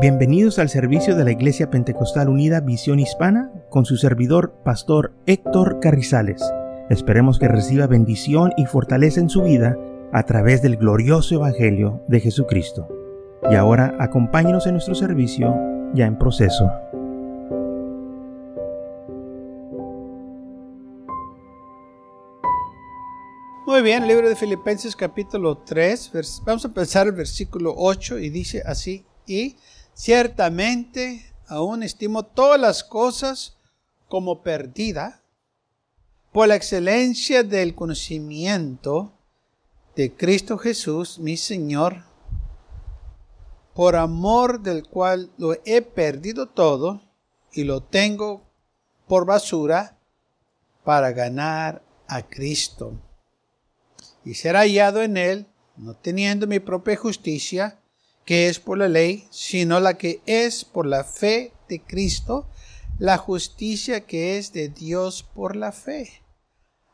Bienvenidos 0.00 0.60
al 0.60 0.68
servicio 0.68 1.16
de 1.16 1.24
la 1.24 1.32
Iglesia 1.32 1.70
Pentecostal 1.70 2.28
Unida 2.28 2.60
Visión 2.60 3.00
Hispana 3.00 3.50
con 3.68 3.84
su 3.84 3.96
servidor, 3.96 4.54
Pastor 4.64 5.12
Héctor 5.26 5.80
Carrizales. 5.80 6.40
Esperemos 6.88 7.40
que 7.40 7.48
reciba 7.48 7.88
bendición 7.88 8.52
y 8.56 8.66
fortaleza 8.66 9.18
en 9.18 9.28
su 9.28 9.42
vida 9.42 9.76
a 10.12 10.22
través 10.22 10.62
del 10.62 10.76
glorioso 10.76 11.34
Evangelio 11.34 12.00
de 12.06 12.20
Jesucristo. 12.20 12.86
Y 13.50 13.56
ahora 13.56 13.96
acompáñenos 13.98 14.68
en 14.68 14.74
nuestro 14.74 14.94
servicio 14.94 15.52
ya 15.94 16.06
en 16.06 16.16
proceso. 16.16 16.70
Muy 23.66 23.82
bien, 23.82 24.06
libro 24.06 24.28
de 24.28 24.36
Filipenses 24.36 24.94
capítulo 24.94 25.58
3, 25.58 26.12
vamos 26.46 26.64
a 26.64 26.68
empezar 26.68 27.08
el 27.08 27.14
versículo 27.14 27.74
8 27.76 28.20
y 28.20 28.30
dice 28.30 28.62
así, 28.64 29.04
y 29.26 29.56
Ciertamente, 29.98 31.34
aún 31.48 31.82
estimo 31.82 32.22
todas 32.22 32.60
las 32.60 32.84
cosas 32.84 33.56
como 34.06 34.42
perdida 34.42 35.22
por 36.30 36.46
la 36.46 36.54
excelencia 36.54 37.42
del 37.42 37.74
conocimiento 37.74 39.12
de 39.96 40.14
Cristo 40.14 40.56
Jesús, 40.56 41.18
mi 41.18 41.36
Señor, 41.36 42.04
por 43.74 43.96
amor 43.96 44.60
del 44.60 44.86
cual 44.86 45.32
lo 45.36 45.54
he 45.64 45.82
perdido 45.82 46.48
todo 46.48 47.02
y 47.52 47.64
lo 47.64 47.82
tengo 47.82 48.42
por 49.08 49.26
basura 49.26 49.98
para 50.84 51.10
ganar 51.10 51.82
a 52.06 52.22
Cristo 52.22 52.92
y 54.24 54.34
ser 54.34 54.54
hallado 54.54 55.02
en 55.02 55.16
él, 55.16 55.46
no 55.76 55.94
teniendo 55.94 56.46
mi 56.46 56.60
propia 56.60 56.96
justicia, 56.96 57.77
que 58.28 58.48
es 58.48 58.60
por 58.60 58.76
la 58.76 58.88
ley, 58.88 59.26
sino 59.30 59.80
la 59.80 59.96
que 59.96 60.20
es 60.26 60.62
por 60.62 60.84
la 60.84 61.02
fe 61.02 61.54
de 61.66 61.80
Cristo, 61.80 62.46
la 62.98 63.16
justicia 63.16 64.04
que 64.04 64.36
es 64.36 64.52
de 64.52 64.68
Dios 64.68 65.22
por 65.22 65.56
la 65.56 65.72
fe, 65.72 66.10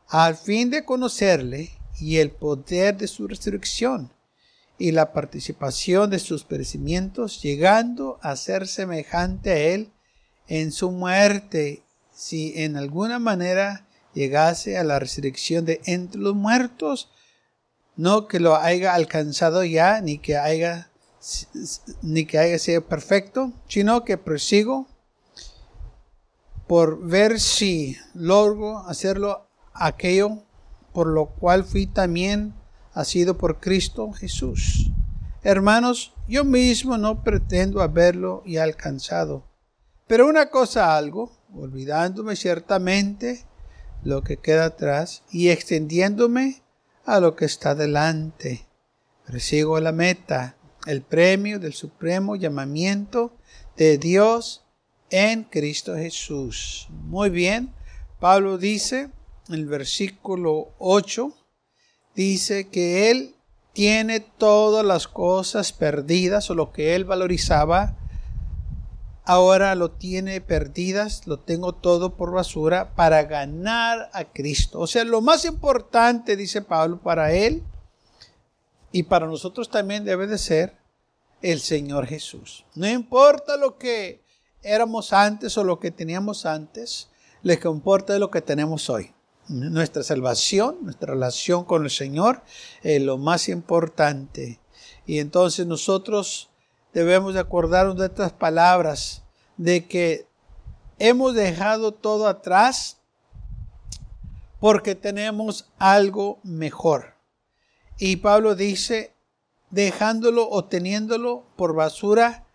al 0.07 0.37
fin 0.37 0.69
de 0.69 0.85
conocerle 0.85 1.71
y 1.99 2.19
el 2.19 2.31
poder 2.31 2.95
de 2.95 3.09
su 3.09 3.27
resurrección 3.27 4.13
y 4.77 4.93
la 4.93 5.11
participación 5.11 6.09
de 6.09 6.19
sus 6.19 6.45
perecimientos, 6.45 7.41
llegando 7.41 8.17
a 8.21 8.37
ser 8.37 8.65
semejante 8.65 9.49
a 9.49 9.57
él 9.57 9.91
en 10.47 10.71
su 10.71 10.89
muerte, 10.89 11.83
si 12.13 12.53
en 12.55 12.77
alguna 12.77 13.19
manera 13.19 13.89
llegase 14.13 14.77
a 14.77 14.85
la 14.85 14.99
resurrección 14.99 15.65
de 15.65 15.81
entre 15.83 16.21
los 16.21 16.33
muertos, 16.33 17.09
no 17.97 18.29
que 18.29 18.39
lo 18.39 18.55
haya 18.55 18.93
alcanzado 18.93 19.65
ya, 19.65 19.99
ni 19.99 20.17
que 20.17 20.37
haya 20.37 20.91
ni 22.01 22.25
que 22.25 22.37
haya 22.37 22.59
sido 22.59 22.85
perfecto, 22.85 23.51
sino 23.67 24.03
que 24.03 24.17
prosigo 24.17 24.87
por 26.67 27.05
ver 27.05 27.39
si 27.39 27.97
logro 28.13 28.79
hacerlo 28.79 29.47
aquello 29.73 30.43
por 30.93 31.07
lo 31.07 31.27
cual 31.27 31.63
fui 31.63 31.87
también 31.87 32.53
sido 33.03 33.37
por 33.37 33.59
Cristo 33.59 34.13
Jesús. 34.13 34.91
Hermanos, 35.43 36.13
yo 36.27 36.45
mismo 36.45 36.97
no 36.97 37.23
pretendo 37.23 37.81
haberlo 37.81 38.41
y 38.45 38.57
alcanzado, 38.57 39.43
pero 40.07 40.27
una 40.27 40.49
cosa 40.49 40.95
algo, 40.95 41.31
olvidándome 41.53 42.35
ciertamente 42.35 43.45
lo 44.03 44.23
que 44.23 44.37
queda 44.37 44.65
atrás 44.65 45.23
y 45.29 45.49
extendiéndome 45.49 46.63
a 47.05 47.19
lo 47.19 47.35
que 47.35 47.45
está 47.45 47.75
delante. 47.75 48.65
Persigo 49.25 49.79
la 49.79 49.91
meta 49.91 50.55
el 50.85 51.01
premio 51.01 51.59
del 51.59 51.73
supremo 51.73 52.35
llamamiento 52.35 53.33
de 53.77 53.97
Dios 53.97 54.63
en 55.09 55.43
Cristo 55.43 55.95
Jesús. 55.95 56.87
Muy 56.89 57.29
bien, 57.29 57.73
Pablo 58.19 58.57
dice 58.57 59.09
en 59.47 59.55
el 59.55 59.65
versículo 59.65 60.73
8, 60.79 61.33
dice 62.15 62.67
que 62.69 63.11
él 63.11 63.35
tiene 63.73 64.19
todas 64.19 64.85
las 64.85 65.07
cosas 65.07 65.73
perdidas 65.73 66.49
o 66.49 66.55
lo 66.55 66.71
que 66.71 66.95
él 66.95 67.03
valorizaba, 67.03 67.97
ahora 69.25 69.75
lo 69.75 69.91
tiene 69.91 70.39
perdidas, 70.39 71.27
lo 71.27 71.39
tengo 71.39 71.73
todo 71.73 72.15
por 72.15 72.31
basura 72.31 72.95
para 72.95 73.23
ganar 73.23 74.09
a 74.13 74.25
Cristo. 74.25 74.79
O 74.79 74.87
sea, 74.87 75.03
lo 75.03 75.21
más 75.21 75.45
importante, 75.45 76.37
dice 76.37 76.61
Pablo, 76.61 76.99
para 77.01 77.33
él 77.33 77.63
y 78.95 79.03
para 79.03 79.27
nosotros 79.27 79.69
también 79.69 80.05
debe 80.05 80.25
de 80.25 80.37
ser 80.37 80.77
el 81.41 81.59
Señor 81.59 82.07
Jesús. 82.07 82.65
No 82.75 82.87
importa 82.87 83.57
lo 83.57 83.77
que 83.77 84.23
éramos 84.63 85.11
antes 85.11 85.57
o 85.57 85.65
lo 85.65 85.81
que 85.81 85.91
teníamos 85.91 86.45
antes, 86.45 87.09
le 87.43 87.59
importa 87.61 88.17
lo 88.19 88.31
que 88.31 88.39
tenemos 88.39 88.89
hoy. 88.89 89.13
Nuestra 89.49 90.01
salvación, 90.01 90.77
nuestra 90.83 91.13
relación 91.13 91.65
con 91.65 91.83
el 91.83 91.89
Señor 91.89 92.43
es 92.83 93.01
lo 93.01 93.17
más 93.17 93.49
importante. 93.49 94.61
Y 95.05 95.19
entonces 95.19 95.67
nosotros 95.67 96.49
debemos 96.93 97.33
de 97.33 97.41
acordarnos 97.41 97.97
de 97.97 98.05
estas 98.05 98.31
palabras, 98.31 99.23
de 99.57 99.87
que 99.87 100.25
hemos 100.99 101.35
dejado 101.35 101.91
todo 101.91 102.29
atrás 102.29 103.01
porque 104.61 104.95
tenemos 104.95 105.67
algo 105.79 106.39
mejor. 106.43 107.14
Y 107.97 108.17
Pablo 108.17 108.55
dice, 108.55 109.15
dejándolo 109.69 110.49
o 110.49 110.65
teniéndolo 110.65 111.45
por 111.55 111.73
basura 111.73 112.45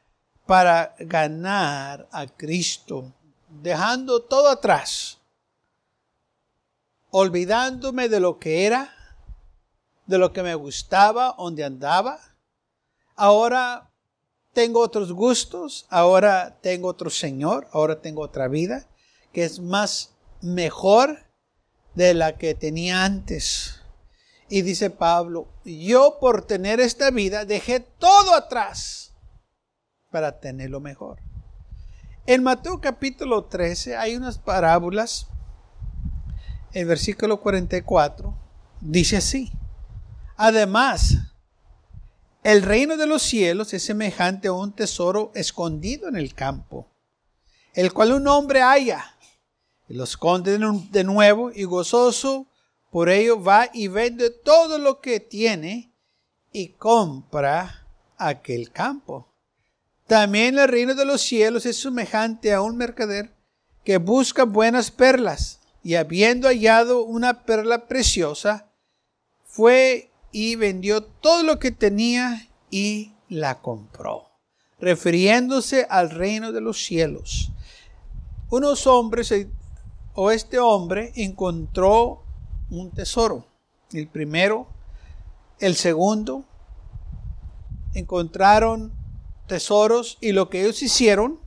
para 0.46 0.94
ganar 0.98 2.08
a 2.12 2.26
Cristo, 2.26 3.12
dejando 3.48 4.22
todo 4.22 4.48
atrás, 4.48 5.18
olvidándome 7.10 8.08
de 8.08 8.20
lo 8.20 8.38
que 8.38 8.66
era, 8.66 8.92
de 10.06 10.18
lo 10.18 10.32
que 10.32 10.42
me 10.42 10.54
gustaba, 10.54 11.34
donde 11.38 11.64
andaba. 11.64 12.18
Ahora 13.16 13.90
tengo 14.52 14.80
otros 14.80 15.12
gustos, 15.12 15.86
ahora 15.88 16.58
tengo 16.60 16.88
otro 16.88 17.10
Señor, 17.10 17.68
ahora 17.72 18.00
tengo 18.00 18.22
otra 18.22 18.48
vida 18.48 18.88
que 19.32 19.44
es 19.44 19.60
más 19.60 20.14
mejor 20.40 21.26
de 21.94 22.14
la 22.14 22.36
que 22.36 22.54
tenía 22.54 23.04
antes. 23.04 23.79
Y 24.52 24.62
dice 24.62 24.90
Pablo, 24.90 25.46
yo 25.64 26.18
por 26.20 26.44
tener 26.44 26.80
esta 26.80 27.12
vida 27.12 27.44
dejé 27.44 27.78
todo 27.78 28.34
atrás 28.34 29.14
para 30.10 30.40
tener 30.40 30.70
lo 30.70 30.80
mejor. 30.80 31.20
En 32.26 32.42
Mateo 32.42 32.80
capítulo 32.80 33.44
13 33.44 33.96
hay 33.96 34.16
unas 34.16 34.38
parábolas. 34.38 35.28
El 36.72 36.86
versículo 36.86 37.40
44 37.40 38.36
dice 38.80 39.18
así. 39.18 39.52
Además, 40.36 41.14
el 42.42 42.62
reino 42.62 42.96
de 42.96 43.06
los 43.06 43.22
cielos 43.22 43.72
es 43.72 43.84
semejante 43.84 44.48
a 44.48 44.52
un 44.52 44.72
tesoro 44.72 45.30
escondido 45.36 46.08
en 46.08 46.16
el 46.16 46.34
campo, 46.34 46.88
el 47.72 47.92
cual 47.92 48.14
un 48.14 48.26
hombre 48.26 48.62
halla 48.62 49.14
y 49.88 49.94
lo 49.94 50.02
esconde 50.02 50.58
de 50.58 51.04
nuevo 51.04 51.52
y 51.54 51.62
gozoso 51.62 52.49
por 52.90 53.08
ello 53.08 53.42
va 53.42 53.68
y 53.72 53.88
vende 53.88 54.30
todo 54.30 54.78
lo 54.78 55.00
que 55.00 55.20
tiene 55.20 55.92
y 56.52 56.70
compra 56.70 57.86
aquel 58.16 58.70
campo. 58.72 59.28
También 60.06 60.58
el 60.58 60.68
reino 60.68 60.94
de 60.94 61.04
los 61.04 61.22
cielos 61.22 61.66
es 61.66 61.80
semejante 61.80 62.52
a 62.52 62.62
un 62.62 62.76
mercader 62.76 63.32
que 63.84 63.98
busca 63.98 64.44
buenas 64.44 64.90
perlas 64.90 65.60
y 65.82 65.94
habiendo 65.94 66.48
hallado 66.48 67.04
una 67.04 67.44
perla 67.44 67.86
preciosa, 67.86 68.72
fue 69.44 70.10
y 70.32 70.56
vendió 70.56 71.02
todo 71.02 71.42
lo 71.42 71.58
que 71.58 71.70
tenía 71.70 72.48
y 72.70 73.12
la 73.28 73.60
compró, 73.60 74.28
refiriéndose 74.78 75.86
al 75.88 76.10
reino 76.10 76.52
de 76.52 76.60
los 76.60 76.84
cielos. 76.84 77.50
Unos 78.50 78.86
hombres 78.86 79.32
o 80.14 80.30
este 80.30 80.58
hombre 80.58 81.12
encontró 81.14 82.24
un 82.70 82.90
tesoro. 82.90 83.46
El 83.92 84.08
primero, 84.08 84.68
el 85.58 85.74
segundo, 85.74 86.44
encontraron 87.94 88.92
tesoros 89.46 90.16
y 90.20 90.32
lo 90.32 90.48
que 90.48 90.62
ellos 90.62 90.82
hicieron, 90.82 91.40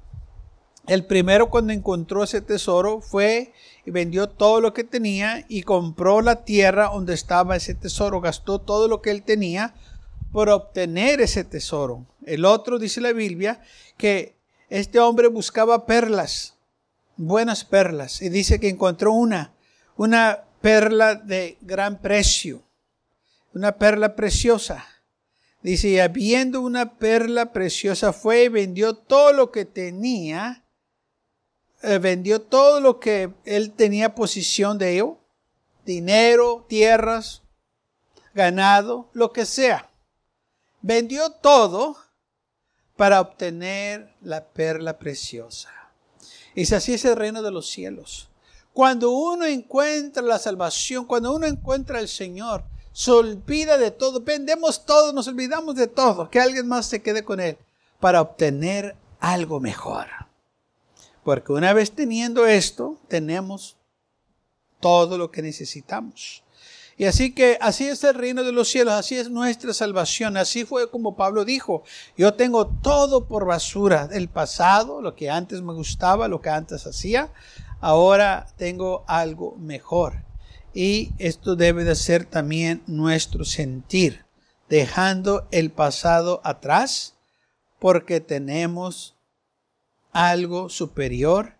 el 0.87 1.05
primero 1.05 1.49
cuando 1.49 1.71
encontró 1.71 2.23
ese 2.23 2.41
tesoro 2.41 2.99
fue 2.99 3.53
y 3.85 3.91
vendió 3.91 4.27
todo 4.27 4.59
lo 4.59 4.73
que 4.73 4.83
tenía 4.83 5.45
y 5.47 5.63
compró 5.63 6.21
la 6.21 6.43
tierra 6.43 6.89
donde 6.93 7.13
estaba 7.13 7.55
ese 7.55 7.73
tesoro, 7.73 8.19
gastó 8.19 8.59
todo 8.59 8.89
lo 8.89 9.01
que 9.01 9.11
él 9.11 9.23
tenía 9.23 9.73
por 10.33 10.49
obtener 10.49 11.21
ese 11.21 11.45
tesoro. 11.45 12.05
El 12.25 12.43
otro, 12.43 12.79
dice 12.79 12.99
la 12.99 13.13
Biblia, 13.13 13.61
que 13.97 14.35
este 14.69 14.99
hombre 14.99 15.27
buscaba 15.27 15.85
perlas, 15.85 16.57
buenas 17.15 17.63
perlas, 17.63 18.21
y 18.21 18.27
dice 18.27 18.59
que 18.59 18.67
encontró 18.67 19.13
una, 19.13 19.53
una 19.95 20.43
perla 20.63 21.15
de 21.15 21.57
gran 21.59 21.99
precio, 21.99 22.63
una 23.53 23.73
perla 23.77 24.15
preciosa. 24.15 24.87
Dice, 25.61 26.01
habiendo 26.01 26.61
una 26.61 26.97
perla 26.97 27.51
preciosa 27.51 28.13
fue 28.13 28.45
y 28.45 28.47
vendió 28.47 28.93
todo 28.93 29.33
lo 29.33 29.51
que 29.51 29.65
tenía, 29.65 30.63
eh, 31.81 31.97
vendió 31.97 32.41
todo 32.41 32.79
lo 32.79 33.01
que 33.01 33.33
él 33.43 33.73
tenía 33.73 34.15
posición 34.15 34.77
de 34.77 34.93
ello, 34.93 35.17
dinero, 35.85 36.65
tierras, 36.69 37.41
ganado, 38.33 39.09
lo 39.11 39.33
que 39.33 39.45
sea. 39.45 39.89
Vendió 40.81 41.29
todo 41.29 41.97
para 42.95 43.19
obtener 43.19 44.13
la 44.21 44.45
perla 44.45 44.97
preciosa. 44.97 45.73
Y 46.55 46.73
así 46.73 46.93
es 46.93 47.03
el 47.03 47.17
reino 47.17 47.41
de 47.41 47.51
los 47.51 47.69
cielos. 47.69 48.29
Cuando 48.73 49.11
uno 49.11 49.45
encuentra 49.45 50.23
la 50.23 50.39
salvación, 50.39 51.05
cuando 51.05 51.33
uno 51.33 51.45
encuentra 51.45 51.99
al 51.99 52.07
Señor, 52.07 52.63
se 52.91 53.11
olvida 53.11 53.77
de 53.77 53.91
todo, 53.91 54.21
vendemos 54.21 54.85
todo, 54.85 55.13
nos 55.13 55.27
olvidamos 55.27 55.75
de 55.75 55.87
todo, 55.87 56.29
que 56.29 56.39
alguien 56.39 56.67
más 56.67 56.87
se 56.87 57.01
quede 57.01 57.23
con 57.23 57.39
él 57.39 57.57
para 57.99 58.21
obtener 58.21 58.95
algo 59.19 59.59
mejor. 59.59 60.07
Porque 61.23 61.53
una 61.53 61.73
vez 61.73 61.91
teniendo 61.91 62.45
esto, 62.45 62.97
tenemos 63.07 63.77
todo 64.79 65.17
lo 65.17 65.31
que 65.31 65.41
necesitamos. 65.41 66.43
Y 66.97 67.05
así 67.05 67.33
que 67.33 67.57
así 67.61 67.87
es 67.87 68.03
el 68.03 68.13
reino 68.13 68.43
de 68.43 68.51
los 68.51 68.69
cielos, 68.69 68.93
así 68.93 69.17
es 69.17 69.29
nuestra 69.29 69.73
salvación, 69.73 70.37
así 70.37 70.63
fue 70.63 70.91
como 70.91 71.15
Pablo 71.15 71.43
dijo, 71.43 71.83
yo 72.15 72.35
tengo 72.35 72.67
todo 72.67 73.25
por 73.25 73.45
basura, 73.45 74.09
el 74.11 74.29
pasado, 74.29 75.01
lo 75.01 75.15
que 75.15 75.29
antes 75.31 75.61
me 75.61 75.73
gustaba, 75.73 76.27
lo 76.27 76.41
que 76.41 76.49
antes 76.49 76.85
hacía, 76.85 77.31
ahora 77.83 78.47
tengo 78.55 79.03
algo 79.07 79.57
mejor. 79.57 80.23
Y 80.73 81.11
esto 81.17 81.57
debe 81.57 81.83
de 81.83 81.95
ser 81.95 82.25
también 82.25 82.81
nuestro 82.87 83.43
sentir, 83.43 84.25
dejando 84.69 85.49
el 85.51 85.69
pasado 85.69 86.39
atrás, 86.45 87.17
porque 87.79 88.21
tenemos 88.21 89.17
algo 90.13 90.69
superior, 90.69 91.57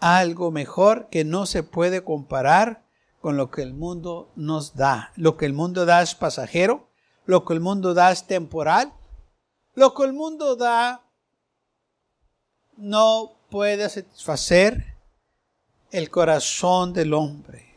algo 0.00 0.50
mejor 0.50 1.08
que 1.08 1.24
no 1.24 1.46
se 1.46 1.62
puede 1.62 2.02
comparar 2.02 2.84
con 3.20 3.36
lo 3.36 3.52
que 3.52 3.62
el 3.62 3.74
mundo 3.74 4.32
nos 4.34 4.74
da. 4.74 5.12
Lo 5.14 5.36
que 5.36 5.46
el 5.46 5.52
mundo 5.52 5.86
da 5.86 6.02
es 6.02 6.16
pasajero, 6.16 6.90
lo 7.26 7.44
que 7.44 7.54
el 7.54 7.60
mundo 7.60 7.94
da 7.94 8.10
es 8.10 8.26
temporal, 8.26 8.92
lo 9.74 9.94
que 9.94 10.02
el 10.02 10.14
mundo 10.14 10.56
da 10.56 11.04
no 12.76 13.36
puede 13.50 13.88
satisfacer 13.88 14.93
el 15.94 16.10
corazón 16.10 16.92
del 16.92 17.14
hombre. 17.14 17.72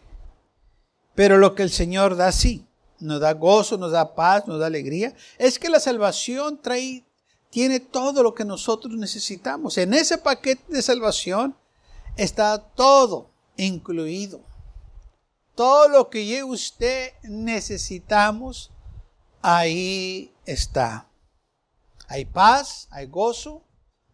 Pero 1.14 1.38
lo 1.38 1.54
que 1.54 1.62
el 1.62 1.70
Señor 1.70 2.16
da 2.16 2.32
sí, 2.32 2.66
nos 3.00 3.22
da 3.22 3.34
gozo, 3.34 3.78
nos 3.78 3.92
da 3.92 4.16
paz, 4.16 4.48
nos 4.48 4.60
da 4.60 4.66
alegría, 4.66 5.14
es 5.38 5.60
que 5.60 5.70
la 5.70 5.80
salvación 5.80 6.60
trae, 6.60 7.06
tiene 7.52 7.80
todo 7.80 8.24
lo 8.24 8.34
que 8.34 8.44
nosotros 8.44 8.96
necesitamos. 8.96 9.78
En 9.78 9.94
ese 9.94 10.18
paquete 10.18 10.64
de 10.68 10.82
salvación 10.82 11.56
está 12.16 12.58
todo 12.58 13.30
incluido. 13.56 14.42
Todo 15.54 15.88
lo 15.88 16.10
que 16.10 16.44
usted 16.44 17.12
necesitamos, 17.22 18.72
ahí 19.44 20.34
está. 20.44 21.08
Hay 22.08 22.26
paz, 22.26 22.88
hay 22.90 23.06
gozo, 23.06 23.64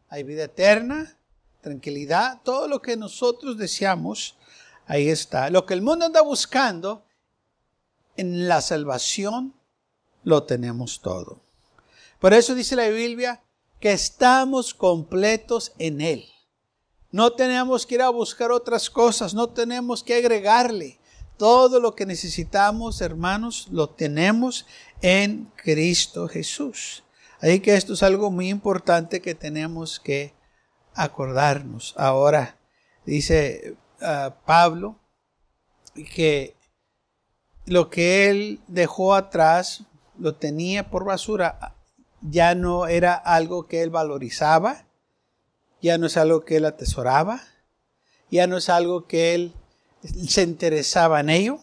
hay 0.10 0.24
vida 0.24 0.44
eterna, 0.44 1.18
tranquilidad, 1.64 2.42
todo 2.44 2.68
lo 2.68 2.80
que 2.80 2.96
nosotros 2.96 3.58
deseamos 3.58 4.38
Ahí 4.86 5.10
está. 5.10 5.50
Lo 5.50 5.66
que 5.66 5.74
el 5.74 5.82
mundo 5.82 6.06
anda 6.06 6.22
buscando, 6.22 7.04
en 8.18 8.48
la 8.48 8.62
salvación 8.62 9.54
lo 10.24 10.44
tenemos 10.44 11.02
todo. 11.02 11.42
Por 12.20 12.34
eso 12.34 12.54
dice 12.56 12.76
la 12.76 12.88
Biblia 12.90 13.42
que 13.80 13.92
estamos 13.92 14.74
completos 14.74 15.74
en 15.78 16.02
Él. 16.02 16.26
No 17.12 17.34
tenemos 17.34 17.86
que 17.86 17.96
ir 17.96 18.02
a 18.02 18.10
buscar 18.10 18.52
otras 18.52 18.90
cosas, 18.90 19.34
no 19.34 19.50
tenemos 19.50 20.04
que 20.04 20.16
agregarle. 20.16 21.00
Todo 21.38 21.80
lo 21.80 21.96
que 21.96 22.06
necesitamos, 22.06 23.02
hermanos, 23.02 23.68
lo 23.72 23.90
tenemos 23.90 24.66
en 25.02 25.52
Cristo 25.56 26.28
Jesús. 26.28 27.04
Así 27.40 27.60
que 27.60 27.76
esto 27.76 27.94
es 27.94 28.04
algo 28.04 28.32
muy 28.32 28.50
importante 28.50 29.22
que 29.22 29.36
tenemos 29.36 30.00
que 30.00 30.34
acordarnos. 30.96 31.94
Ahora, 31.98 32.58
dice 33.06 33.78
Pablo 34.46 35.00
que 36.14 36.56
lo 37.66 37.90
que 37.90 38.30
él 38.30 38.60
dejó 38.68 39.16
atrás, 39.16 39.84
lo 40.18 40.36
tenía 40.36 40.90
por 40.90 41.06
basura, 41.06 41.76
ya 42.22 42.56
no 42.56 42.88
era 42.88 43.14
algo 43.14 43.68
que 43.68 43.82
él 43.82 43.90
valorizaba, 43.90 44.86
ya 45.82 45.98
no 45.98 46.08
es 46.08 46.18
algo 46.18 46.46
que 46.46 46.58
él 46.58 46.66
atesoraba, 46.66 47.42
ya 48.30 48.48
no 48.48 48.58
es 48.58 48.70
algo 48.70 49.08
que 49.08 49.34
él 49.36 49.54
se 50.28 50.44
interesaba 50.44 51.20
en 51.20 51.30
ello, 51.30 51.60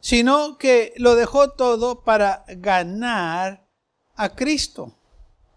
sino 0.00 0.58
que 0.58 0.92
lo 0.96 1.14
dejó 1.14 1.50
todo 1.50 2.02
para 2.02 2.44
ganar 2.48 3.66
a 4.16 4.30
Cristo. 4.30 4.94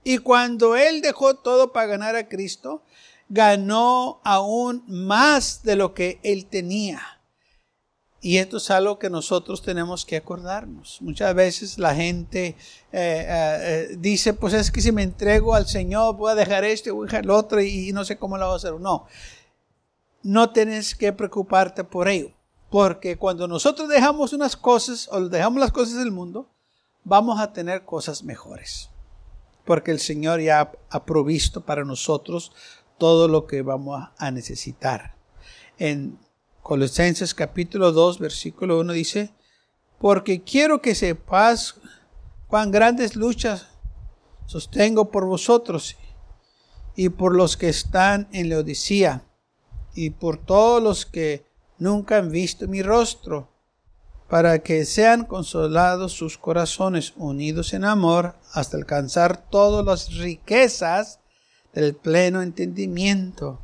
Y 0.03 0.17
cuando 0.17 0.75
él 0.75 1.01
dejó 1.01 1.35
todo 1.35 1.71
para 1.71 1.87
ganar 1.87 2.15
a 2.15 2.27
Cristo, 2.27 2.83
ganó 3.29 4.21
aún 4.23 4.83
más 4.87 5.63
de 5.63 5.75
lo 5.75 5.93
que 5.93 6.19
él 6.23 6.45
tenía. 6.45 7.01
Y 8.23 8.37
esto 8.37 8.55
es 8.55 8.71
algo 8.71 8.97
que 8.97 9.09
nosotros 9.09 9.61
tenemos 9.61 10.05
que 10.05 10.15
acordarnos. 10.15 11.01
Muchas 11.01 11.35
veces 11.35 11.77
la 11.77 11.93
gente 11.93 12.47
eh, 12.47 12.55
eh, 12.93 13.25
eh, 13.91 13.95
dice, 13.99 14.33
pues 14.33 14.53
es 14.53 14.71
que 14.71 14.79
si 14.79 14.93
me 14.93 15.03
entrego 15.03 15.53
al 15.53 15.67
Señor, 15.67 16.15
voy 16.15 16.31
a 16.31 16.35
dejar 16.35 16.63
esto, 16.63 16.95
voy 16.95 17.03
a 17.03 17.11
dejar 17.11 17.25
lo 17.25 17.35
otro 17.35 17.61
y, 17.61 17.91
no 17.91 18.05
sé 18.05 18.17
cómo 18.17 18.37
lo 18.37 18.45
voy 18.45 18.53
a 18.53 18.55
hacer. 18.55 18.79
No, 18.79 19.07
no 20.21 20.51
tienes 20.51 20.95
que 20.95 21.11
preocuparte 21.11 21.83
por 21.83 22.07
ello. 22.07 22.31
Porque 22.69 23.17
cuando 23.17 23.45
nosotros 23.45 23.89
dejamos 23.89 24.31
unas 24.31 24.55
cosas 24.55 25.09
o 25.11 25.27
dejamos 25.27 25.59
las 25.59 25.73
cosas 25.73 25.99
del 25.99 26.11
mundo, 26.11 26.47
vamos 27.03 27.41
a 27.41 27.51
tener 27.51 27.83
cosas 27.83 28.23
mejores. 28.23 28.89
Porque 29.65 29.91
el 29.91 29.99
Señor 29.99 30.39
ya 30.39 30.71
ha 30.89 31.03
provisto 31.03 31.59
para 31.59 31.83
nosotros 31.83 32.53
todo 32.98 33.28
lo 33.28 33.45
que 33.45 33.62
vamos 33.62 34.10
a 34.18 34.31
necesitar. 34.31 35.16
En 35.78 36.19
Colosenses 36.62 37.34
capítulo 37.34 37.92
2, 37.92 38.19
versículo 38.19 38.80
1 38.80 38.94
dice, 38.94 39.34
porque 40.00 40.44
quiero 40.44 40.81
que 40.81 40.95
sepas 40.95 41.75
cuán 42.48 42.72
grandes 42.72 43.16
luchas 43.16 43.68
sostengo 44.45 45.12
por 45.12 45.25
vosotros 45.25 45.95
y 46.95 47.09
por 47.09 47.35
los 47.35 47.57
que 47.57 47.69
están 47.69 48.28
en 48.31 48.50
la 48.50 48.59
Odisea 48.59 49.23
y 49.95 50.12
por 50.12 50.38
todos 50.38 50.81
los 50.81 51.06
que 51.06 51.45
nunca 51.78 52.18
han 52.18 52.31
visto 52.31 52.68
mi 52.68 52.81
rostro, 52.81 53.50
para 54.30 54.59
que 54.59 54.85
sean 54.85 55.26
consolados 55.26 56.14
sus 56.14 56.38
corazones 56.38 57.14
unidos 57.16 57.73
en 57.73 57.83
amor 57.83 58.35
hasta 58.54 58.78
alcanzar 58.78 59.50
todas 59.50 59.85
las 59.85 60.18
riquezas 60.18 61.19
del 61.73 61.95
pleno 61.95 62.42
entendimiento, 62.42 63.61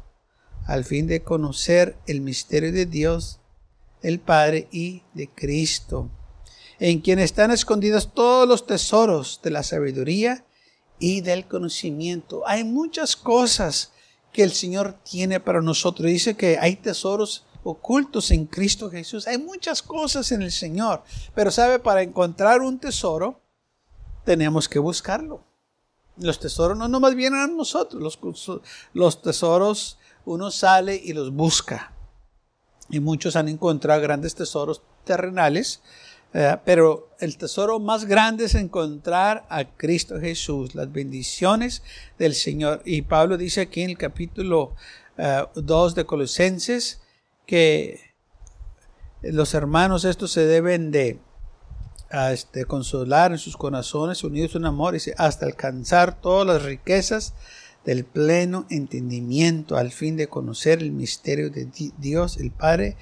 al 0.66 0.84
fin 0.84 1.08
de 1.08 1.24
conocer 1.24 1.98
el 2.08 2.22
misterio 2.22 2.72
de 2.72 2.86
Dios, 2.86 3.40
el 4.02 4.20
Padre 4.20 4.68
y 4.72 5.04
de 5.14 5.30
Cristo, 5.30 6.10
en 6.80 7.02
quien 7.02 7.20
están 7.20 7.52
escondidos 7.52 8.14
todos 8.14 8.48
los 8.48 8.66
tesoros 8.66 9.40
de 9.44 9.52
la 9.52 9.64
sabiduría 9.64 10.46
y 11.00 11.22
del 11.22 11.48
conocimiento. 11.48 12.44
Hay 12.48 12.64
muchas 12.64 13.16
cosas 13.16 13.92
que 14.32 14.44
el 14.44 14.52
Señor 14.52 15.00
tiene 15.04 15.40
para 15.40 15.62
nosotros. 15.62 16.08
Dice 16.08 16.36
que 16.36 16.58
hay 16.60 16.76
tesoros 16.76 17.46
ocultos 17.64 18.32
en 18.32 18.46
Cristo 18.46 18.90
Jesús. 18.90 19.28
Hay 19.28 19.38
muchas 19.38 19.82
cosas 19.82 20.32
en 20.32 20.42
el 20.42 20.52
Señor. 20.52 21.04
Pero 21.36 21.52
sabe, 21.52 21.80
para 21.80 22.02
encontrar 22.02 22.62
un 22.62 22.80
tesoro, 22.80 23.42
tenemos 24.24 24.70
que 24.70 24.80
buscarlo. 24.80 25.49
Los 26.20 26.40
tesoros 26.40 26.78
no 26.78 26.88
nomás 26.88 27.16
vienen 27.16 27.40
a 27.40 27.48
nosotros, 27.48 28.02
los, 28.02 28.62
los 28.94 29.22
tesoros 29.22 29.98
uno 30.26 30.52
sale 30.52 31.00
y 31.02 31.14
los 31.14 31.32
busca. 31.32 31.94
Y 32.90 33.00
muchos 33.00 33.36
han 33.36 33.48
encontrado 33.48 34.02
grandes 34.02 34.36
tesoros 34.36 34.82
terrenales, 35.04 35.82
eh, 36.34 36.58
pero 36.64 37.10
el 37.20 37.38
tesoro 37.38 37.80
más 37.80 38.06
grande 38.06 38.46
es 38.46 38.56
encontrar 38.56 39.46
a 39.50 39.66
Cristo 39.66 40.20
Jesús, 40.20 40.76
las 40.76 40.92
bendiciones 40.92 41.82
del 42.18 42.36
Señor. 42.36 42.82
Y 42.86 43.02
Pablo 43.04 43.38
dice 43.38 43.62
aquí 43.62 43.82
en 43.82 43.92
el 43.92 43.98
capítulo 43.98 44.76
2 45.56 45.92
eh, 45.92 45.96
de 45.96 46.06
Colosenses 46.06 47.02
que 47.46 48.00
los 49.22 49.54
hermanos 49.54 50.06
estos 50.06 50.32
se 50.32 50.46
deben 50.46 50.92
de 50.92 51.20
a 52.12 52.32
este, 52.32 52.66
consolar 52.66 53.32
en 53.32 53.38
sus 53.38 53.58
corazones 53.58 54.24
unidos 54.24 54.56
en 54.56 54.66
amor 54.66 54.96
y 54.96 55.00
hasta 55.18 55.46
alcanzar 55.46 56.20
todas 56.20 56.48
las 56.48 56.64
riquezas 56.64 57.34
del 57.86 58.06
pleno 58.06 58.66
entendimiento 58.70 59.78
al 59.78 59.92
fin 59.92 60.18
de 60.18 60.28
conocer 60.28 60.80
el 60.80 60.92
misterio 60.92 61.50
de 61.50 61.70
Dios 61.98 62.38
el 62.38 62.52
Padre 62.52 62.98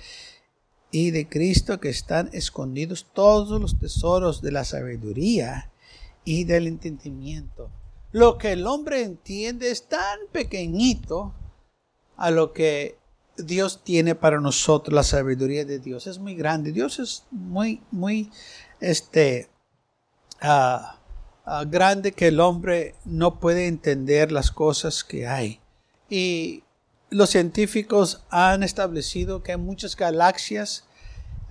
y 0.92 1.12
de 1.12 1.28
Cristo 1.28 1.80
que 1.80 1.90
están 1.90 2.30
escondidos 2.34 3.08
todos 3.14 3.60
los 3.60 3.80
tesoros 3.80 4.42
de 4.42 4.52
la 4.52 4.64
sabiduría 4.64 5.72
y 6.24 6.44
del 6.44 6.68
entendimiento. 6.68 7.70
Lo 8.12 8.38
que 8.38 8.54
el 8.54 8.66
hombre 8.68 9.04
entiende 9.04 9.70
es 9.70 9.88
tan 9.88 10.20
pequeñito 10.32 11.34
a 12.16 12.32
lo 12.32 12.54
que 12.54 12.98
Dios 13.38 13.84
tiene 13.84 14.16
para 14.16 14.42
nosotros, 14.42 14.94
la 14.94 15.04
sabiduría 15.04 15.64
de 15.64 15.80
Dios 15.80 16.08
es 16.08 16.18
muy 16.20 16.36
grande. 16.36 16.72
Dios 16.72 17.00
es 17.00 17.26
muy, 17.30 17.82
muy, 17.92 18.32
este, 18.80 19.50
ah, 20.42 21.00
ah, 21.46 21.64
grande 21.66 22.12
que 22.12 22.28
el 22.28 22.40
hombre 22.40 22.96
no 23.06 23.40
puede 23.40 23.68
entender 23.68 24.32
las 24.32 24.52
cosas 24.52 25.04
que 25.04 25.28
hay. 25.28 25.60
Y 26.10 26.64
los 27.10 27.30
científicos 27.30 28.24
han 28.30 28.64
establecido 28.64 29.44
que 29.44 29.54
hay 29.54 29.58
muchas 29.58 29.96
galaxias 29.96 30.86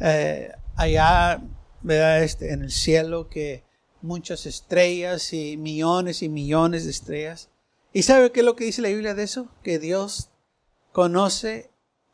eh, 0.00 0.52
allá 0.76 1.40
Este, 1.88 2.52
en 2.52 2.62
el 2.62 2.73
cielo, 2.73 3.28
que 3.28 3.62
muchas 4.02 4.47
estrellas 4.47 5.33
y 5.33 5.56
millones 5.56 6.23
y 6.23 6.28
millones 6.28 6.85
de 6.85 6.90
estrellas. 6.90 7.49
¿Y 7.92 8.02
sabe 8.02 8.33
qué 8.33 8.40
es 8.40 8.47
lo 8.47 8.56
que 8.56 8.64
dice 8.64 8.83
la 8.83 8.88
Biblia 8.88 9.14
de 9.14 9.23
eso? 9.23 9.49
Que 9.62 9.78
Dios 9.78 10.30
conoce 10.92 11.71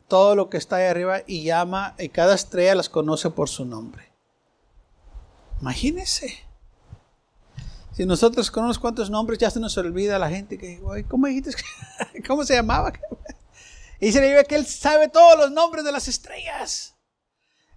todo 0.07 0.35
lo 0.35 0.49
que 0.49 0.57
está 0.57 0.75
ahí 0.75 0.85
arriba 0.85 1.21
y 1.25 1.43
llama, 1.43 1.95
y 1.97 2.09
cada 2.09 2.35
estrella 2.35 2.75
las 2.75 2.89
conoce 2.89 3.31
por 3.31 3.49
su 3.49 3.65
nombre. 3.65 4.12
Imagínese. 5.61 6.33
Si 7.95 8.05
nosotros 8.05 8.49
conocemos 8.49 8.79
cuántos 8.79 9.09
nombres, 9.09 9.37
ya 9.39 9.51
se 9.51 9.59
nos 9.59 9.77
olvida 9.77 10.17
la 10.17 10.29
gente 10.29 10.57
que, 10.57 10.81
¿cómo 11.07 11.27
dijiste? 11.27 11.51
¿Cómo 12.27 12.43
se 12.43 12.55
llamaba? 12.55 12.91
Y 13.99 14.11
se 14.11 14.19
le 14.19 14.31
dice 14.31 14.45
que 14.45 14.55
él 14.55 14.65
sabe 14.65 15.07
todos 15.07 15.37
los 15.37 15.51
nombres 15.51 15.85
de 15.85 15.91
las 15.91 16.07
estrellas. 16.07 16.95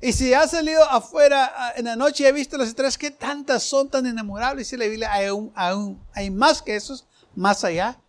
Y 0.01 0.13
si 0.13 0.35
ha 0.35 0.47
salido 0.47 0.83
afuera 0.85 1.73
en 1.77 1.87
la 1.87 1.97
noche 1.97 2.25
y 2.25 2.27
ha 2.27 2.33
visto 2.33 2.59
las 2.59 2.69
estrellas, 2.69 2.99
¿qué 2.99 3.11
tantas 3.11 3.63
son 3.63 3.89
tan 3.89 4.07
enamorables? 4.07 4.73
Y 4.73 4.77
le 4.77 4.91
dice, 4.91 5.07
hay, 5.07 5.27
aún, 5.27 6.03
hay 6.13 6.31
más 6.31 6.63
que 6.63 6.77
esos, 6.77 7.07
más 7.35 7.65
allá. 7.65 8.01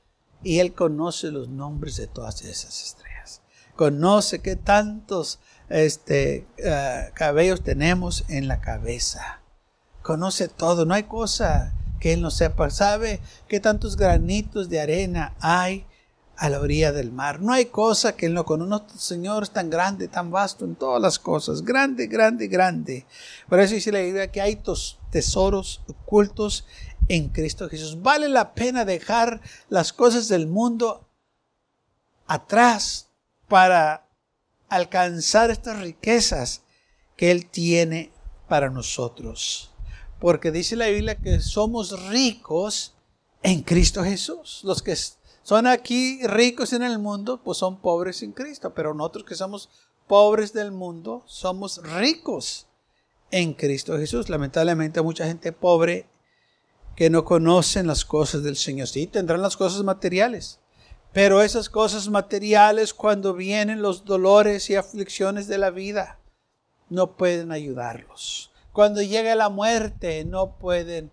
Y 0.44 0.60
él 0.60 0.74
conoce 0.74 1.32
los 1.32 1.50
nombres 1.50 1.98
de 1.98 2.08
todas 2.08 2.42
esas 2.42 2.82
estrellas. 2.84 3.42
Conoce 3.76 4.40
qué 4.40 4.56
tantos 4.56 5.40
este, 5.70 6.48
ah, 6.66 7.08
cabellos 7.14 7.64
tenemos 7.64 8.26
en 8.30 8.48
la 8.48 8.62
cabeza. 8.62 9.37
Conoce 10.08 10.48
todo. 10.48 10.86
No 10.86 10.94
hay 10.94 11.04
cosa 11.04 11.74
que 12.00 12.14
Él 12.14 12.22
no 12.22 12.32
sepa. 12.32 12.70
Sabe 12.70 13.20
qué 13.50 13.60
tantos 13.60 13.98
granitos 13.98 14.70
de 14.70 14.80
arena 14.80 15.36
hay 15.42 15.86
a 16.38 16.50
la 16.50 16.62
orilla 16.62 16.94
del 16.94 17.12
mar. 17.12 17.42
No 17.42 17.52
hay 17.52 17.66
cosa 17.66 18.16
que 18.16 18.28
Él 18.28 18.34
no 18.34 18.46
conoce. 18.46 18.70
Nuestro 18.70 19.00
Señor 19.00 19.44
es 19.44 19.52
tan 19.52 19.70
grande, 19.70 20.08
tan 20.08 20.32
vasto 20.32 20.64
en 20.64 20.76
todas 20.76 21.02
las 21.02 21.20
cosas. 21.20 21.62
Grande, 21.62 22.08
grande, 22.08 22.48
grande. 22.48 23.06
Por 23.50 23.60
eso 23.60 23.74
dice 23.74 23.92
la 23.92 24.02
idea 24.02 24.32
que 24.32 24.40
hay 24.40 24.58
tesoros 25.12 25.82
ocultos 25.90 26.66
en 27.10 27.28
Cristo 27.28 27.68
Jesús. 27.68 28.02
Vale 28.02 28.30
la 28.30 28.54
pena 28.54 28.86
dejar 28.86 29.42
las 29.68 29.92
cosas 29.92 30.30
del 30.30 30.48
mundo 30.48 31.06
atrás 32.28 33.10
para 33.50 34.08
alcanzar 34.70 35.52
estas 35.52 35.82
riquezas 35.82 36.62
que 37.18 37.30
Él 37.30 37.50
tiene 37.50 38.14
para 38.48 38.70
nosotros 38.70 39.74
porque 40.20 40.52
dice 40.52 40.76
la 40.76 40.88
Biblia 40.88 41.16
que 41.16 41.40
somos 41.40 42.10
ricos 42.10 42.96
en 43.44 43.62
Cristo 43.62 44.04
Jesús. 44.04 44.62
Los 44.64 44.82
que 44.82 44.96
son 45.44 45.68
aquí 45.68 46.20
ricos 46.28 46.74
en 46.74 46.84
el 46.84 47.00
mundo, 47.00 47.42
pues 47.44 47.58
son 47.60 47.80
pobres 47.80 48.24
en 48.24 48.32
Cristo, 48.32 48.74
pero 48.74 48.94
nosotros 48.94 49.26
que 49.26 49.36
somos 49.36 49.70
pobres 50.08 50.54
del 50.54 50.72
mundo, 50.72 51.24
somos 51.26 51.82
ricos 51.84 52.68
en 53.32 53.54
Cristo 53.54 53.98
Jesús. 53.98 54.30
Lamentablemente 54.30 55.02
mucha 55.02 55.26
gente 55.26 55.52
pobre 55.52 56.08
que 56.96 57.10
no 57.10 57.24
conocen 57.26 57.86
las 57.88 58.06
cosas 58.06 58.44
del 58.44 58.56
Señor. 58.56 58.88
Sí, 58.88 59.06
tendrán 59.06 59.42
las 59.42 59.56
cosas 59.56 59.84
materiales, 59.84 60.60
pero 61.14 61.42
esas 61.42 61.70
cosas 61.70 62.10
materiales 62.10 62.94
cuando 62.94 63.34
vienen 63.34 63.82
los 63.82 64.04
dolores 64.04 64.70
y 64.70 64.76
aflicciones 64.76 65.48
de 65.48 65.60
la 65.60 65.70
vida, 65.70 66.20
no 66.90 67.16
pueden 67.16 67.52
ayudarlos. 67.52 68.52
Cuando 68.78 69.02
llega 69.02 69.34
la 69.34 69.50
muerte 69.50 70.24
no 70.24 70.52
pueden 70.60 71.10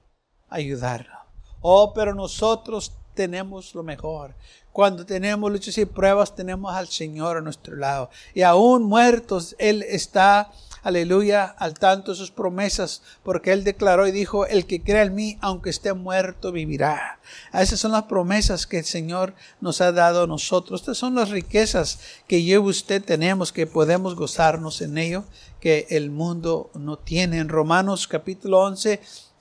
ayudarlo. 0.51 1.17
Oh, 1.63 1.95
pero 1.95 2.15
nosotros 2.15 2.93
tenemos 3.15 3.75
lo 3.75 3.83
mejor. 3.83 4.35
Cuando 4.71 5.07
tenemos 5.07 5.51
luchas 5.51 5.79
y 5.79 5.87
pruebas, 5.87 6.37
tenemos 6.37 6.75
al 6.75 6.89
Señor 6.89 7.39
a 7.39 7.41
nuestro 7.41 7.75
lado. 7.75 8.11
Y 8.35 8.43
aún 8.43 8.83
muertos, 8.83 9.57
Él 9.59 9.83
está, 9.83 10.53
aleluya, 10.85 11.47
al 11.47 11.75
tanto 11.75 12.15
sus 12.15 12.31
promesas, 12.31 13.03
porque 13.25 13.53
Él 13.53 13.65
declaró 13.65 14.07
y 14.07 14.13
dijo, 14.13 14.47
el 14.47 14.67
que 14.67 14.83
crea 14.83 15.03
en 15.03 15.15
mí, 15.15 15.39
aunque 15.41 15.71
esté 15.71 15.93
muerto, 15.95 16.53
vivirá. 16.53 17.19
Esas 17.53 17.81
son 17.81 17.93
las 17.93 18.05
promesas 18.05 18.67
que 18.67 18.79
el 18.79 18.85
Señor 18.85 19.35
nos 19.61 19.81
ha 19.81 19.91
dado 19.91 20.25
a 20.25 20.27
nosotros. 20.27 20.83
Estas 20.83 20.99
son 20.99 21.17
las 21.17 21.31
riquezas 21.31 21.99
que 22.29 22.45
yo 22.45 22.57
y 22.57 22.59
usted 22.59 23.03
tenemos, 23.03 23.51
que 23.51 23.67
podemos 23.67 24.15
gozarnos 24.15 24.81
en 24.83 24.99
ello 24.99 25.25
que 25.59 25.87
el 25.89 26.11
mundo 26.11 26.71
no 26.75 26.99
tiene. 26.99 27.39
En 27.39 27.49
Romanos 27.49 28.07
capítulo 28.07 28.61
11, 28.61 29.01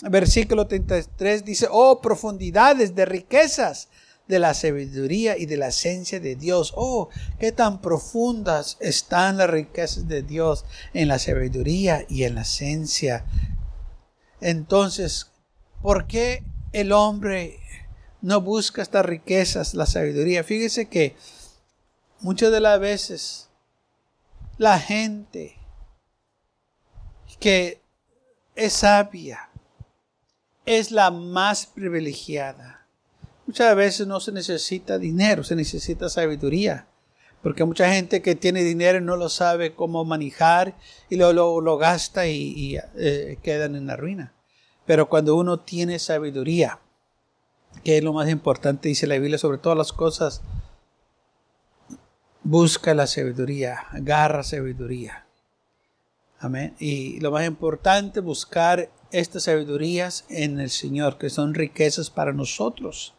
versículo 0.10 0.66
33 0.66 1.44
dice, 1.44 1.68
oh 1.70 2.02
profundidades 2.02 2.96
de 2.96 3.06
riquezas 3.06 3.90
de 4.28 4.40
la 4.40 4.54
sabiduría 4.54 5.38
y 5.38 5.46
de 5.46 5.58
la 5.58 5.68
esencia 5.68 6.20
de 6.20 6.36
Dios. 6.36 6.74
Oh, 6.76 7.10
qué 7.40 7.52
tan 7.52 7.82
profundas 7.82 8.78
están 8.80 9.38
las 9.38 9.50
riquezas 9.50 10.08
de 10.08 10.24
Dios 10.24 10.66
en 10.94 11.08
la 11.08 11.20
sabiduría 11.20 12.06
y 12.10 12.24
en 12.24 12.36
la 12.36 12.42
esencia. 12.42 13.26
Entonces, 14.42 15.32
¿por 15.82 16.08
qué 16.08 16.44
el 16.72 16.92
hombre 16.92 17.60
no 18.22 18.42
busca 18.42 18.82
estas 18.82 19.06
riquezas, 19.06 19.74
la 19.74 19.86
sabiduría? 19.86 20.44
Fíjese 20.44 20.88
que 20.88 21.16
muchas 22.20 22.52
de 22.52 22.60
las 22.60 22.80
veces 22.80 23.50
la 24.58 24.80
gente 24.80 25.58
que 27.40 27.82
es 28.56 28.74
sabia, 28.74 29.50
es 30.66 30.92
la 30.92 31.12
más 31.12 31.66
privilegiada. 31.66 32.83
Muchas 33.46 33.76
veces 33.76 34.08
no 34.08 34.20
se 34.20 34.32
necesita 34.32 34.98
dinero, 34.98 35.44
se 35.44 35.56
necesita 35.56 36.10
sabiduría. 36.10 36.88
Porque 37.42 37.66
mucha 37.66 37.94
gente 37.94 38.22
que 38.22 38.36
tiene 38.36 38.64
dinero 38.64 39.02
no 39.02 39.18
lo 39.18 39.28
sabe 39.28 39.76
cómo 39.76 40.06
manejar 40.06 40.76
y 41.10 41.18
lo, 41.18 41.34
lo, 41.34 41.78
gasta 41.78 42.26
y, 42.26 42.78
eh, 42.96 43.38
quedan 43.44 43.76
en 43.76 43.86
la 43.86 43.98
ruina. 43.98 44.34
Pero 44.86 45.10
cuando 45.10 45.36
uno 45.36 45.60
tiene 45.60 46.00
sabiduría, 46.00 46.80
que 47.84 47.98
es 47.98 48.04
lo 48.04 48.14
más 48.14 48.30
importante, 48.30 48.88
dice 48.88 49.08
la 49.08 49.18
Biblia, 49.18 49.38
sobre 49.38 49.58
todas 49.58 49.78
las 49.78 49.92
cosas, 49.92 50.42
busca 52.44 52.94
la 52.94 53.08
sabiduría, 53.08 53.88
agarra 53.92 54.44
sabiduría. 54.44 55.26
Amén. 56.40 56.76
Y 56.80 57.20
lo 57.20 57.32
más 57.32 57.46
importante, 57.46 58.22
buscar 58.22 58.90
estas 59.12 59.44
sabidurías 59.44 60.26
en 60.30 60.62
el 60.62 60.70
Señor, 60.70 61.18
que 61.18 61.30
son 61.30 61.54
riquezas 61.54 62.10
para 62.10 62.32
nosotros. 62.32 63.14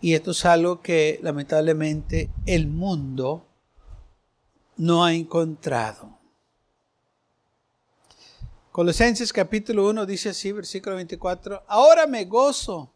Y 0.00 0.14
esto 0.14 0.32
es 0.32 0.44
algo 0.44 0.82
que 0.82 1.18
lamentablemente 1.22 2.30
el 2.44 2.66
mundo 2.66 3.46
no 4.76 5.04
ha 5.04 5.14
encontrado. 5.14 6.18
Colosenses 8.72 9.32
capítulo 9.32 9.88
1 9.88 10.04
dice 10.04 10.28
así, 10.28 10.52
versículo 10.52 10.96
24, 10.96 11.62
ahora 11.66 12.06
me 12.06 12.26
gozo 12.26 12.92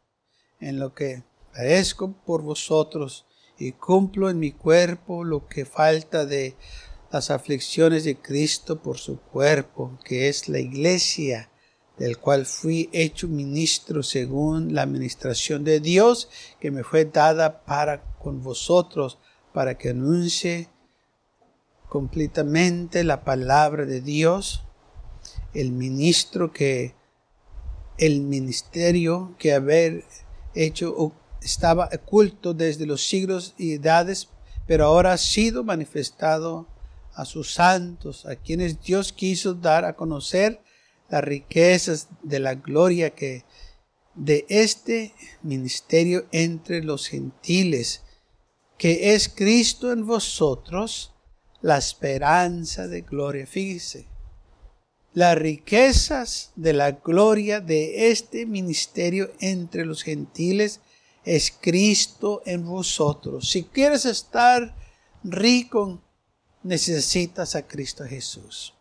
en 0.61 0.79
lo 0.79 0.95
que 0.95 1.23
padezco 1.55 2.13
por 2.13 2.43
vosotros 2.43 3.25
y 3.59 3.73
cumplo 3.73 4.29
en 4.29 4.39
mi 4.39 4.53
cuerpo 4.53 5.25
lo 5.25 5.49
que 5.49 5.65
falta 5.65 6.27
de 6.27 6.55
las 7.11 7.31
aflicciones 7.31 8.05
de 8.05 8.17
Cristo 8.17 8.83
por 8.83 8.99
su 8.99 9.21
cuerpo, 9.21 9.99
que 10.05 10.29
es 10.29 10.49
la 10.49 10.59
iglesia, 10.59 11.50
del 12.01 12.17
cual 12.17 12.47
fui 12.47 12.89
hecho 12.95 13.29
ministro 13.29 14.03
según 14.03 14.75
la 14.75 14.81
administración 14.81 15.65
de 15.65 15.81
Dios 15.81 16.31
que 16.59 16.71
me 16.71 16.83
fue 16.83 17.05
dada 17.05 17.63
para 17.67 18.03
con 18.19 18.43
vosotros, 18.43 19.19
para 19.53 19.77
que 19.77 19.91
anuncie 19.91 20.71
completamente 21.91 23.05
la 23.05 23.23
palabra 23.23 23.85
de 23.85 24.01
Dios, 24.01 24.63
el 25.53 25.73
ministro 25.73 26.55
que 26.55 26.95
el 27.99 28.23
ministerio 28.23 29.35
que 29.39 29.53
haber 29.53 30.05
hecho 30.55 31.13
estaba 31.43 31.91
oculto 31.93 32.55
desde 32.55 32.87
los 32.87 33.07
siglos 33.07 33.55
y 33.59 33.75
edades, 33.75 34.31
pero 34.67 34.87
ahora 34.87 35.13
ha 35.13 35.19
sido 35.19 35.65
manifestado 35.65 36.67
a 37.13 37.27
sus 37.27 37.53
santos, 37.53 38.25
a 38.25 38.37
quienes 38.37 38.81
Dios 38.81 39.13
quiso 39.13 39.53
dar 39.53 39.85
a 39.85 39.95
conocer 39.97 40.63
las 41.11 41.25
riquezas 41.25 42.09
de 42.23 42.39
la 42.39 42.55
gloria 42.55 43.11
que 43.11 43.45
de 44.15 44.47
este 44.49 45.15
ministerio 45.43 46.27
entre 46.31 46.83
los 46.83 47.09
gentiles, 47.09 48.03
que 48.79 49.15
es 49.15 49.29
Cristo 49.29 49.93
en 49.93 50.07
vosotros, 50.07 51.13
la 51.61 51.79
esperanza 51.79 52.87
de 52.87 53.03
gloria. 53.03 53.47
Fíjese, 53.47 54.07
las 55.13 55.37
riquezas 55.37 56.53
de 56.55 56.73
la 56.73 56.93
gloria 56.93 57.61
de 57.61 58.11
este 58.11 58.47
ministerio 58.47 59.33
entre 59.41 59.85
los 59.85 60.03
gentiles 60.03 60.81
es 61.25 61.51
Cristo 61.51 62.43
en 62.47 62.65
vosotros. 62.65 63.51
Si 63.51 63.65
quieres 63.65 64.05
estar 64.05 64.77
rico, 65.25 66.03
necesitas 66.63 67.57
a 67.57 67.67
Cristo 67.67 68.05
Jesús. 68.05 68.75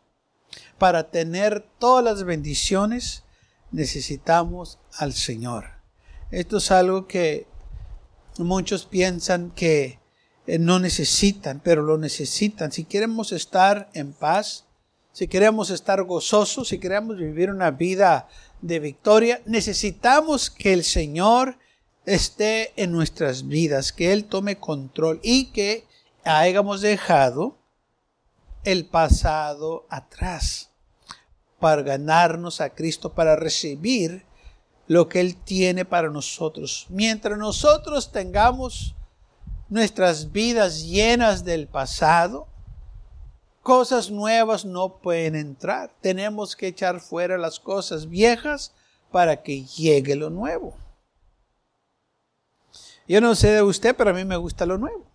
Para 0.78 1.10
tener 1.10 1.66
todas 1.80 2.04
las 2.04 2.24
bendiciones, 2.24 3.24
necesitamos 3.72 4.80
al 4.98 5.14
Señor. 5.14 5.66
Esto 6.32 6.58
es 6.58 6.72
algo 6.72 7.08
que 7.08 7.48
muchos 8.38 8.86
piensan 8.86 9.52
que 9.52 10.00
eh, 10.48 10.60
no 10.60 10.80
necesitan, 10.80 11.60
pero 11.64 11.82
lo 11.82 11.98
necesitan. 11.98 12.72
Si 12.72 12.86
queremos 12.86 13.32
estar 13.32 13.90
en 13.94 14.14
paz, 14.14 14.66
si 15.12 15.28
queremos 15.28 15.70
estar 15.70 16.04
gozosos, 16.04 16.70
si 16.70 16.80
queremos 16.80 17.18
vivir 17.18 17.50
una 17.50 17.72
vida 17.72 18.28
de 18.62 18.80
victoria, 18.80 19.42
necesitamos 19.46 20.50
que 20.50 20.74
el 20.74 20.84
Señor 20.84 21.58
esté 22.06 22.74
en 22.82 22.92
nuestras 22.92 23.48
vidas, 23.48 23.92
que 23.92 24.12
Él 24.14 24.26
tome 24.26 24.58
control 24.58 25.20
y 25.22 25.52
que 25.52 25.86
hayamos 26.24 26.82
dejado 26.82 27.59
el 28.64 28.86
pasado 28.86 29.86
atrás 29.90 30.70
para 31.60 31.82
ganarnos 31.82 32.62
a 32.62 32.70
Cristo, 32.70 33.14
para 33.14 33.36
recibir 33.36 34.26
lo 34.88 35.08
que 35.08 35.20
Él 35.20 35.36
tiene 35.36 35.86
para 35.86 36.10
nosotros. 36.10 36.88
Mientras 36.90 37.38
nosotros 37.38 38.12
tengamos 38.12 38.96
nuestras 39.68 40.32
vidas 40.32 40.84
llenas 40.84 41.44
del 41.44 41.68
pasado, 41.68 42.48
cosas 43.62 44.10
nuevas 44.10 44.66
no 44.66 44.98
pueden 44.98 45.36
entrar. 45.36 45.94
Tenemos 46.02 46.56
que 46.56 46.68
echar 46.68 47.00
fuera 47.02 47.38
las 47.38 47.60
cosas 47.60 48.10
viejas 48.10 48.74
para 49.12 49.44
que 49.44 49.64
llegue 49.64 50.16
lo 50.16 50.30
nuevo. 50.30 50.76
Yo 53.08 53.22
no 53.22 53.36
sé 53.36 53.50
de 53.52 53.62
usted, 53.62 53.96
pero 53.96 54.12
a 54.12 54.14
mí 54.14 54.24
me 54.24 54.38
gusta 54.38 54.66
lo 54.66 54.78
nuevo. 54.78 55.06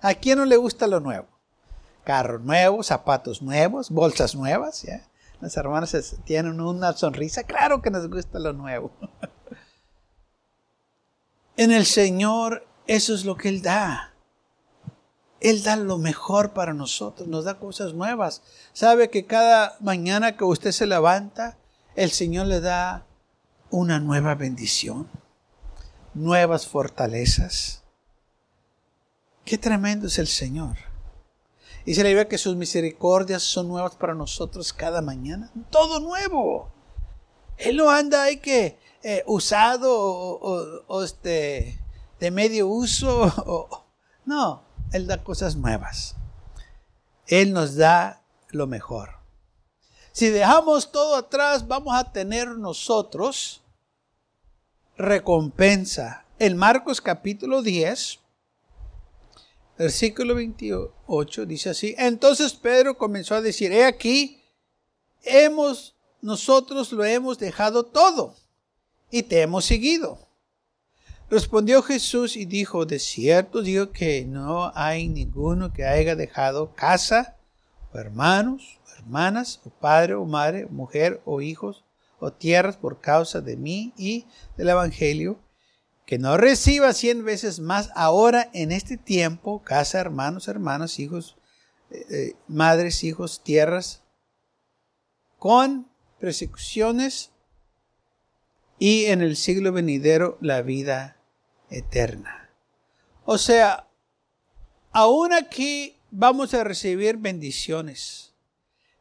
¿A 0.00 0.14
quién 0.14 0.38
no 0.38 0.44
le 0.44 0.56
gusta 0.56 0.86
lo 0.86 0.98
nuevo? 0.98 1.31
Carro 2.04 2.38
nuevo, 2.38 2.82
zapatos 2.82 3.42
nuevos, 3.42 3.90
bolsas 3.90 4.34
nuevas. 4.34 4.82
¿ya? 4.82 5.06
Las 5.40 5.56
hermanas 5.56 6.16
tienen 6.24 6.60
una 6.60 6.92
sonrisa. 6.92 7.44
Claro 7.44 7.82
que 7.82 7.90
nos 7.90 8.08
gusta 8.08 8.38
lo 8.38 8.52
nuevo. 8.52 8.90
en 11.56 11.72
el 11.72 11.86
Señor 11.86 12.66
eso 12.86 13.14
es 13.14 13.24
lo 13.24 13.36
que 13.36 13.48
Él 13.48 13.62
da. 13.62 14.12
Él 15.40 15.62
da 15.62 15.76
lo 15.76 15.98
mejor 15.98 16.52
para 16.52 16.72
nosotros, 16.72 17.26
nos 17.26 17.44
da 17.44 17.58
cosas 17.58 17.94
nuevas. 17.94 18.42
Sabe 18.72 19.10
que 19.10 19.26
cada 19.26 19.76
mañana 19.80 20.36
que 20.36 20.44
usted 20.44 20.70
se 20.70 20.86
levanta, 20.86 21.58
el 21.96 22.10
Señor 22.10 22.46
le 22.46 22.60
da 22.60 23.06
una 23.70 23.98
nueva 23.98 24.34
bendición, 24.34 25.08
nuevas 26.14 26.68
fortalezas. 26.68 27.82
Qué 29.44 29.58
tremendo 29.58 30.06
es 30.06 30.18
el 30.18 30.28
Señor. 30.28 30.91
Se 31.86 32.02
le 32.04 32.14
ve 32.14 32.28
que 32.28 32.38
sus 32.38 32.56
misericordias 32.56 33.42
son 33.42 33.68
nuevas 33.68 33.96
para 33.96 34.14
nosotros 34.14 34.72
cada 34.72 35.02
mañana. 35.02 35.50
Todo 35.70 35.98
nuevo. 36.00 36.70
Él 37.56 37.76
no 37.76 37.90
anda 37.90 38.24
ahí 38.24 38.38
que 38.38 38.78
eh, 39.02 39.24
usado 39.26 39.90
o, 39.90 41.02
este, 41.02 41.80
de 42.20 42.30
medio 42.30 42.68
uso. 42.68 43.68
no, 44.24 44.62
Él 44.92 45.06
da 45.06 45.22
cosas 45.22 45.56
nuevas. 45.56 46.14
Él 47.26 47.52
nos 47.52 47.76
da 47.76 48.22
lo 48.50 48.66
mejor. 48.66 49.22
Si 50.12 50.28
dejamos 50.28 50.92
todo 50.92 51.16
atrás, 51.16 51.66
vamos 51.66 51.94
a 51.94 52.12
tener 52.12 52.48
nosotros 52.48 53.62
recompensa. 54.96 56.24
En 56.38 56.56
Marcos 56.56 57.00
capítulo 57.00 57.62
10, 57.62 58.20
versículo 59.78 60.34
28 60.34 61.46
dice 61.46 61.70
así, 61.70 61.94
entonces 61.98 62.52
Pedro 62.52 62.96
comenzó 62.96 63.34
a 63.34 63.40
decir, 63.40 63.72
he 63.72 63.84
aquí, 63.84 64.42
hemos, 65.22 65.94
nosotros 66.20 66.92
lo 66.92 67.04
hemos 67.04 67.38
dejado 67.38 67.84
todo 67.84 68.36
y 69.10 69.22
te 69.22 69.42
hemos 69.42 69.64
seguido. 69.64 70.18
Respondió 71.30 71.82
Jesús 71.82 72.36
y 72.36 72.44
dijo, 72.44 72.84
de 72.84 72.98
cierto 72.98 73.62
digo 73.62 73.90
que 73.90 74.26
no 74.26 74.70
hay 74.74 75.08
ninguno 75.08 75.72
que 75.72 75.84
haya 75.84 76.14
dejado 76.14 76.74
casa, 76.74 77.38
o 77.92 77.98
hermanos, 77.98 78.78
o 78.86 78.90
hermanas, 78.98 79.60
o 79.64 79.70
padre, 79.70 80.14
o 80.14 80.26
madre, 80.26 80.64
o 80.64 80.68
mujer, 80.68 81.22
o 81.24 81.40
hijos, 81.40 81.84
o 82.18 82.32
tierras 82.32 82.76
por 82.76 83.00
causa 83.00 83.40
de 83.40 83.56
mí 83.56 83.94
y 83.96 84.26
del 84.56 84.68
Evangelio, 84.68 85.38
que 86.12 86.18
no 86.18 86.36
reciba 86.36 86.92
cien 86.92 87.24
veces 87.24 87.58
más 87.58 87.88
ahora 87.94 88.50
en 88.52 88.70
este 88.70 88.98
tiempo, 88.98 89.62
casa, 89.62 89.98
hermanos, 89.98 90.46
hermanas, 90.46 90.98
hijos, 90.98 91.38
eh, 91.90 92.04
eh, 92.10 92.36
madres, 92.48 93.02
hijos, 93.02 93.42
tierras, 93.42 94.02
con 95.38 95.88
persecuciones 96.20 97.30
y 98.78 99.06
en 99.06 99.22
el 99.22 99.36
siglo 99.36 99.72
venidero 99.72 100.36
la 100.42 100.60
vida 100.60 101.16
eterna. 101.70 102.50
O 103.24 103.38
sea, 103.38 103.88
aún 104.90 105.32
aquí 105.32 105.96
vamos 106.10 106.52
a 106.52 106.62
recibir 106.62 107.16
bendiciones, 107.16 108.34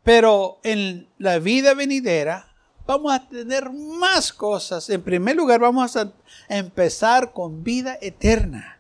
pero 0.01 0.61
en 0.63 1.09
la 1.17 1.39
vida 1.39 1.73
venidera 1.73 2.50
vamos 2.85 3.13
a 3.13 3.27
tener 3.27 3.69
más 3.71 4.33
cosas. 4.33 4.89
En 4.89 5.01
primer 5.01 5.35
lugar, 5.35 5.59
vamos 5.59 5.95
a 5.95 6.11
empezar 6.49 7.33
con 7.33 7.63
vida 7.63 7.97
eterna. 8.01 8.77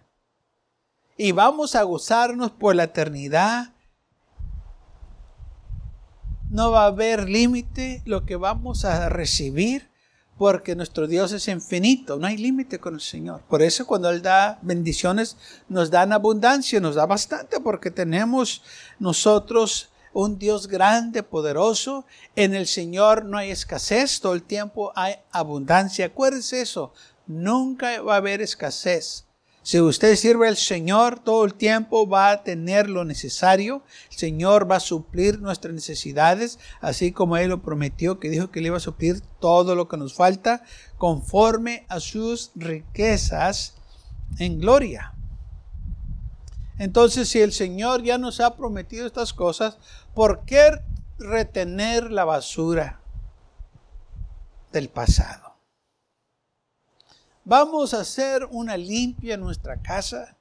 Y 1.17 1.31
vamos 1.31 1.75
a 1.75 1.83
gozarnos 1.83 2.51
por 2.51 2.75
la 2.75 2.85
eternidad. 2.85 3.73
No 6.49 6.71
va 6.71 6.83
a 6.83 6.87
haber 6.87 7.29
límite 7.29 8.01
lo 8.05 8.25
que 8.25 8.35
vamos 8.35 8.85
a 8.85 9.07
recibir 9.09 9.91
porque 10.41 10.75
nuestro 10.75 11.05
Dios 11.05 11.31
es 11.33 11.47
infinito, 11.47 12.17
no 12.17 12.25
hay 12.25 12.35
límite 12.35 12.79
con 12.79 12.95
el 12.95 13.01
Señor. 13.01 13.41
Por 13.47 13.61
eso 13.61 13.85
cuando 13.85 14.09
Él 14.09 14.23
da 14.23 14.57
bendiciones, 14.63 15.37
nos 15.69 15.91
da 15.91 16.01
en 16.01 16.13
abundancia, 16.13 16.79
nos 16.79 16.95
da 16.95 17.05
bastante, 17.05 17.59
porque 17.59 17.91
tenemos 17.91 18.63
nosotros 18.97 19.89
un 20.13 20.37
Dios 20.37 20.67
grande, 20.67 21.23
poderoso. 21.23 22.05
En 22.35 22.53
el 22.53 22.67
Señor 22.67 23.25
no 23.25 23.37
hay 23.37 23.51
escasez, 23.51 24.19
todo 24.19 24.33
el 24.33 24.43
tiempo 24.43 24.91
hay 24.95 25.15
abundancia. 25.31 26.05
Acuérdese 26.05 26.61
eso, 26.61 26.93
nunca 27.27 28.01
va 28.01 28.15
a 28.15 28.17
haber 28.17 28.41
escasez. 28.41 29.25
Si 29.63 29.79
usted 29.79 30.15
sirve 30.15 30.47
al 30.47 30.57
Señor 30.57 31.19
todo 31.19 31.45
el 31.45 31.53
tiempo 31.53 32.07
va 32.07 32.31
a 32.31 32.43
tener 32.43 32.89
lo 32.89 33.05
necesario. 33.05 33.83
El 34.09 34.17
Señor 34.17 34.69
va 34.69 34.77
a 34.77 34.79
suplir 34.79 35.39
nuestras 35.39 35.73
necesidades, 35.73 36.57
así 36.79 37.11
como 37.11 37.37
Él 37.37 37.49
lo 37.49 37.61
prometió, 37.61 38.19
que 38.19 38.29
dijo 38.29 38.49
que 38.49 38.59
le 38.59 38.67
iba 38.67 38.77
a 38.77 38.79
suplir 38.79 39.21
todo 39.39 39.75
lo 39.75 39.87
que 39.87 39.97
nos 39.97 40.15
falta, 40.15 40.63
conforme 40.97 41.85
a 41.89 41.99
sus 41.99 42.51
riquezas 42.55 43.75
en 44.39 44.59
gloria. 44.59 45.13
Entonces, 46.81 47.29
si 47.29 47.39
el 47.39 47.53
Señor 47.53 48.01
ya 48.01 48.17
nos 48.17 48.39
ha 48.39 48.55
prometido 48.55 49.05
estas 49.05 49.33
cosas, 49.33 49.77
¿por 50.15 50.45
qué 50.45 50.81
retener 51.19 52.09
la 52.09 52.25
basura 52.25 52.99
del 54.71 54.89
pasado? 54.89 55.53
Vamos 57.45 57.93
a 57.93 57.99
hacer 57.99 58.47
una 58.49 58.77
limpia 58.77 59.35
en 59.35 59.41
nuestra 59.41 59.79
casa. 59.79 60.39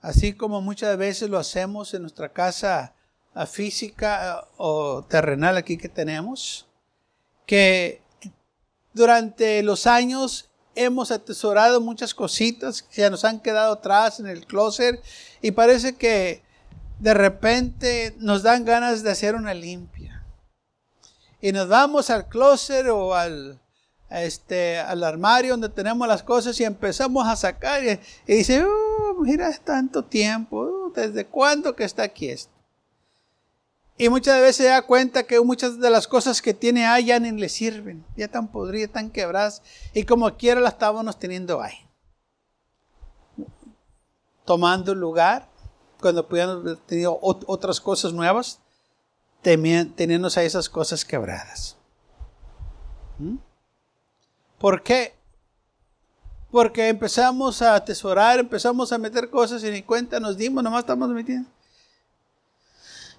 Así 0.00 0.34
como 0.34 0.60
muchas 0.60 0.96
veces 0.96 1.28
lo 1.28 1.36
hacemos 1.36 1.92
en 1.92 2.02
nuestra 2.02 2.32
casa 2.32 2.94
física 3.48 4.38
eh, 4.44 4.46
o 4.58 5.02
terrenal 5.02 5.56
aquí 5.56 5.76
que 5.76 5.88
tenemos, 5.88 6.68
que 7.46 8.00
durante 8.92 9.60
los 9.64 9.88
años 9.88 10.52
hemos 10.74 11.10
atesorado 11.10 11.80
muchas 11.80 12.14
cositas 12.14 12.82
que 12.82 13.02
ya 13.02 13.10
nos 13.10 13.24
han 13.24 13.40
quedado 13.40 13.74
atrás 13.74 14.20
en 14.20 14.26
el 14.26 14.46
closet 14.46 15.02
y 15.42 15.50
parece 15.50 15.96
que 15.96 16.42
de 17.00 17.14
repente 17.14 18.14
nos 18.18 18.42
dan 18.42 18.64
ganas 18.64 19.02
de 19.02 19.10
hacer 19.10 19.34
una 19.34 19.54
limpia. 19.54 20.24
Y 21.40 21.52
nos 21.52 21.68
vamos 21.68 22.08
al 22.08 22.28
closet 22.28 22.86
o 22.86 23.14
al, 23.14 23.60
este, 24.08 24.78
al 24.78 25.04
armario 25.04 25.52
donde 25.52 25.68
tenemos 25.68 26.08
las 26.08 26.22
cosas 26.22 26.58
y 26.60 26.64
empezamos 26.64 27.26
a 27.26 27.36
sacar 27.36 27.82
y, 27.84 27.98
dice, 28.26 28.64
uh, 28.64 29.20
mira, 29.20 29.50
es 29.50 29.60
tanto 29.60 30.04
tiempo, 30.04 30.62
uh, 30.62 30.92
¿desde 30.94 31.26
cuándo 31.26 31.76
que 31.76 31.84
está 31.84 32.04
aquí 32.04 32.28
esto? 32.28 32.53
Y 33.96 34.08
muchas 34.08 34.40
veces 34.40 34.56
se 34.56 34.64
da 34.64 34.82
cuenta 34.82 35.22
que 35.22 35.40
muchas 35.40 35.78
de 35.78 35.88
las 35.88 36.08
cosas 36.08 36.42
que 36.42 36.52
tiene 36.52 36.84
ahí 36.84 37.06
ya 37.06 37.20
ni 37.20 37.30
le 37.30 37.48
sirven, 37.48 38.04
ya 38.16 38.24
están 38.24 38.48
podridas, 38.48 38.88
están 38.88 39.10
quebradas 39.10 39.62
y 39.92 40.04
como 40.04 40.36
quiera 40.36 40.60
las 40.60 40.72
estábamos 40.72 41.18
teniendo 41.18 41.62
ahí. 41.62 41.76
Tomando 44.44 44.94
lugar 44.94 45.48
cuando 46.00 46.28
pudieran 46.28 46.58
haber 46.58 46.76
tenido 46.78 47.18
otras 47.22 47.80
cosas 47.80 48.12
nuevas, 48.12 48.58
teniendo 49.42 50.28
a 50.28 50.42
esas 50.42 50.68
cosas 50.68 51.04
quebradas. 51.04 51.76
¿Mm? 53.18 53.36
¿Por 54.58 54.82
qué? 54.82 55.14
Porque 56.50 56.88
empezamos 56.88 57.62
a 57.62 57.74
atesorar, 57.74 58.40
empezamos 58.40 58.92
a 58.92 58.98
meter 58.98 59.30
cosas 59.30 59.62
y 59.62 59.70
ni 59.70 59.82
cuenta 59.82 60.18
nos 60.18 60.36
dimos, 60.36 60.64
nomás 60.64 60.80
estamos 60.80 61.08
metiendo. 61.10 61.53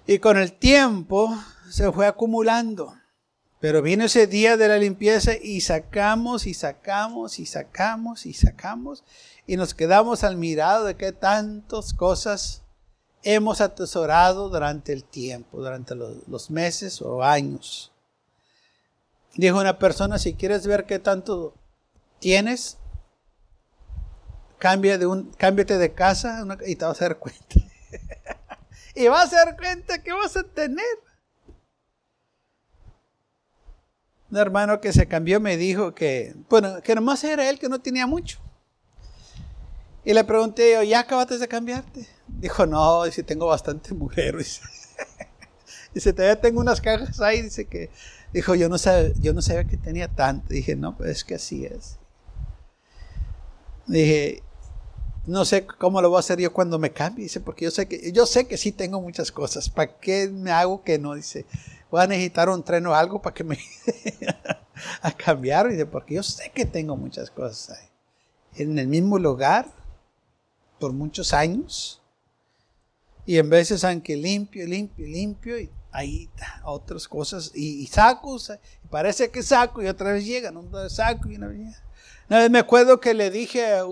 Y 0.06 0.18
con 0.20 0.36
el 0.36 0.52
tiempo 0.52 1.36
se 1.68 1.90
fue 1.90 2.06
acumulando. 2.06 2.94
Pero 3.60 3.82
vino 3.82 4.04
ese 4.04 4.26
día 4.26 4.56
de 4.56 4.68
la 4.68 4.78
limpieza 4.78 5.32
y 5.34 5.60
sacamos 5.62 6.46
y 6.46 6.54
sacamos 6.54 7.38
y 7.38 7.46
sacamos 7.46 8.26
y 8.26 8.32
sacamos 8.32 9.02
y 9.46 9.56
nos 9.56 9.74
quedamos 9.74 10.24
al 10.24 10.36
mirado 10.36 10.84
de 10.84 10.96
qué 10.96 11.12
tantas 11.12 11.94
cosas 11.94 12.62
hemos 13.22 13.60
atesorado 13.60 14.50
durante 14.50 14.92
el 14.92 15.04
tiempo, 15.04 15.58
durante 15.58 15.94
los, 15.94 16.50
meses 16.50 17.00
o 17.02 17.22
años. 17.22 17.92
Dijo 19.34 19.58
una 19.58 19.78
persona, 19.78 20.18
si 20.18 20.34
quieres 20.34 20.66
ver 20.66 20.86
qué 20.86 20.98
tanto 20.98 21.54
tienes, 22.20 22.78
cambia 24.58 24.98
de 24.98 25.06
un, 25.06 25.32
cámbiate 25.32 25.78
de 25.78 25.92
casa 25.92 26.44
y 26.66 26.76
te 26.76 26.84
vas 26.84 27.00
a 27.00 27.06
dar 27.06 27.18
cuenta. 27.18 27.56
y 28.96 29.08
vas 29.08 29.32
a 29.32 29.44
dar 29.44 29.56
cuenta 29.56 30.02
que 30.02 30.12
vas 30.12 30.36
a 30.36 30.42
tener. 30.42 30.84
Un 34.30 34.38
hermano 34.38 34.80
que 34.80 34.92
se 34.92 35.06
cambió 35.06 35.38
me 35.38 35.56
dijo 35.56 35.94
que, 35.94 36.34
bueno, 36.48 36.82
que 36.82 36.94
nomás 36.94 37.22
era 37.22 37.48
él 37.48 37.58
que 37.58 37.68
no 37.68 37.80
tenía 37.80 38.06
mucho. 38.06 38.40
Y 40.04 40.14
le 40.14 40.24
pregunté 40.24 40.72
yo, 40.72 40.82
¿ya 40.82 41.00
acabaste 41.00 41.36
de 41.38 41.46
cambiarte? 41.46 42.08
Dijo, 42.26 42.64
no, 42.64 43.04
dice, 43.04 43.22
tengo 43.22 43.46
bastante 43.46 43.92
mujer. 43.94 44.36
Dice, 45.94 46.12
todavía 46.12 46.40
tengo 46.40 46.60
unas 46.60 46.80
cajas 46.80 47.20
ahí. 47.20 47.42
Dice 47.42 47.64
que, 47.64 47.90
dijo, 48.32 48.54
yo 48.54 48.68
no, 48.68 48.78
sabía, 48.78 49.12
yo 49.18 49.32
no 49.32 49.42
sabía 49.42 49.64
que 49.64 49.76
tenía 49.76 50.08
tanto. 50.08 50.52
Dije, 50.52 50.76
no, 50.76 50.96
pues 50.96 51.10
es 51.10 51.24
que 51.24 51.34
así 51.34 51.64
es. 51.64 51.98
Dije, 53.86 54.42
no 55.26 55.44
sé 55.44 55.66
cómo 55.66 56.00
lo 56.00 56.08
voy 56.08 56.18
a 56.18 56.20
hacer 56.20 56.40
yo 56.40 56.52
cuando 56.52 56.78
me 56.78 56.92
cambie. 56.92 57.24
Dice, 57.24 57.40
porque 57.40 57.64
yo 57.64 57.70
sé 57.70 57.86
que, 57.86 58.12
yo 58.12 58.26
sé 58.26 58.46
que 58.46 58.56
sí 58.56 58.72
tengo 58.72 59.00
muchas 59.00 59.32
cosas. 59.32 59.68
¿Para 59.68 59.98
qué 59.98 60.28
me 60.28 60.52
hago 60.52 60.82
que 60.84 60.98
no? 60.98 61.14
Dice, 61.14 61.46
voy 61.90 62.02
a 62.02 62.06
necesitar 62.06 62.48
un 62.48 62.62
tren 62.62 62.86
o 62.86 62.94
algo 62.94 63.20
para 63.20 63.34
que 63.34 63.44
me 63.44 63.58
a 65.02 65.12
cambiar. 65.12 65.68
Dice, 65.68 65.84
porque 65.84 66.14
yo 66.14 66.22
sé 66.22 66.50
que 66.54 66.64
tengo 66.64 66.96
muchas 66.96 67.30
cosas 67.30 67.76
ahí. 67.76 67.88
En 68.62 68.78
el 68.78 68.86
mismo 68.86 69.18
lugar, 69.18 69.66
por 70.78 70.92
muchos 70.92 71.32
años. 71.32 72.00
Y 73.24 73.38
en 73.38 73.50
veces, 73.50 73.82
aunque 73.82 74.16
limpio, 74.16 74.64
limpio, 74.66 75.06
limpio, 75.06 75.58
y 75.58 75.68
ahí 75.90 76.30
otras 76.62 77.08
cosas, 77.08 77.50
y, 77.54 77.82
y 77.82 78.88
parece 78.88 79.30
que 79.30 79.42
saco, 79.42 79.82
y 79.82 79.88
otra 79.88 80.12
vez 80.12 80.24
llegan, 80.24 80.56
un 80.56 80.70
saco, 80.88 81.28
y 81.28 81.34
una 81.34 81.48
vez 81.48 81.82
Una 82.28 82.40
vez 82.40 82.50
me 82.50 82.58
acuerdo 82.58 83.00
que 83.00 83.14
le 83.14 83.30
dije 83.30 83.64
a, 83.66 83.84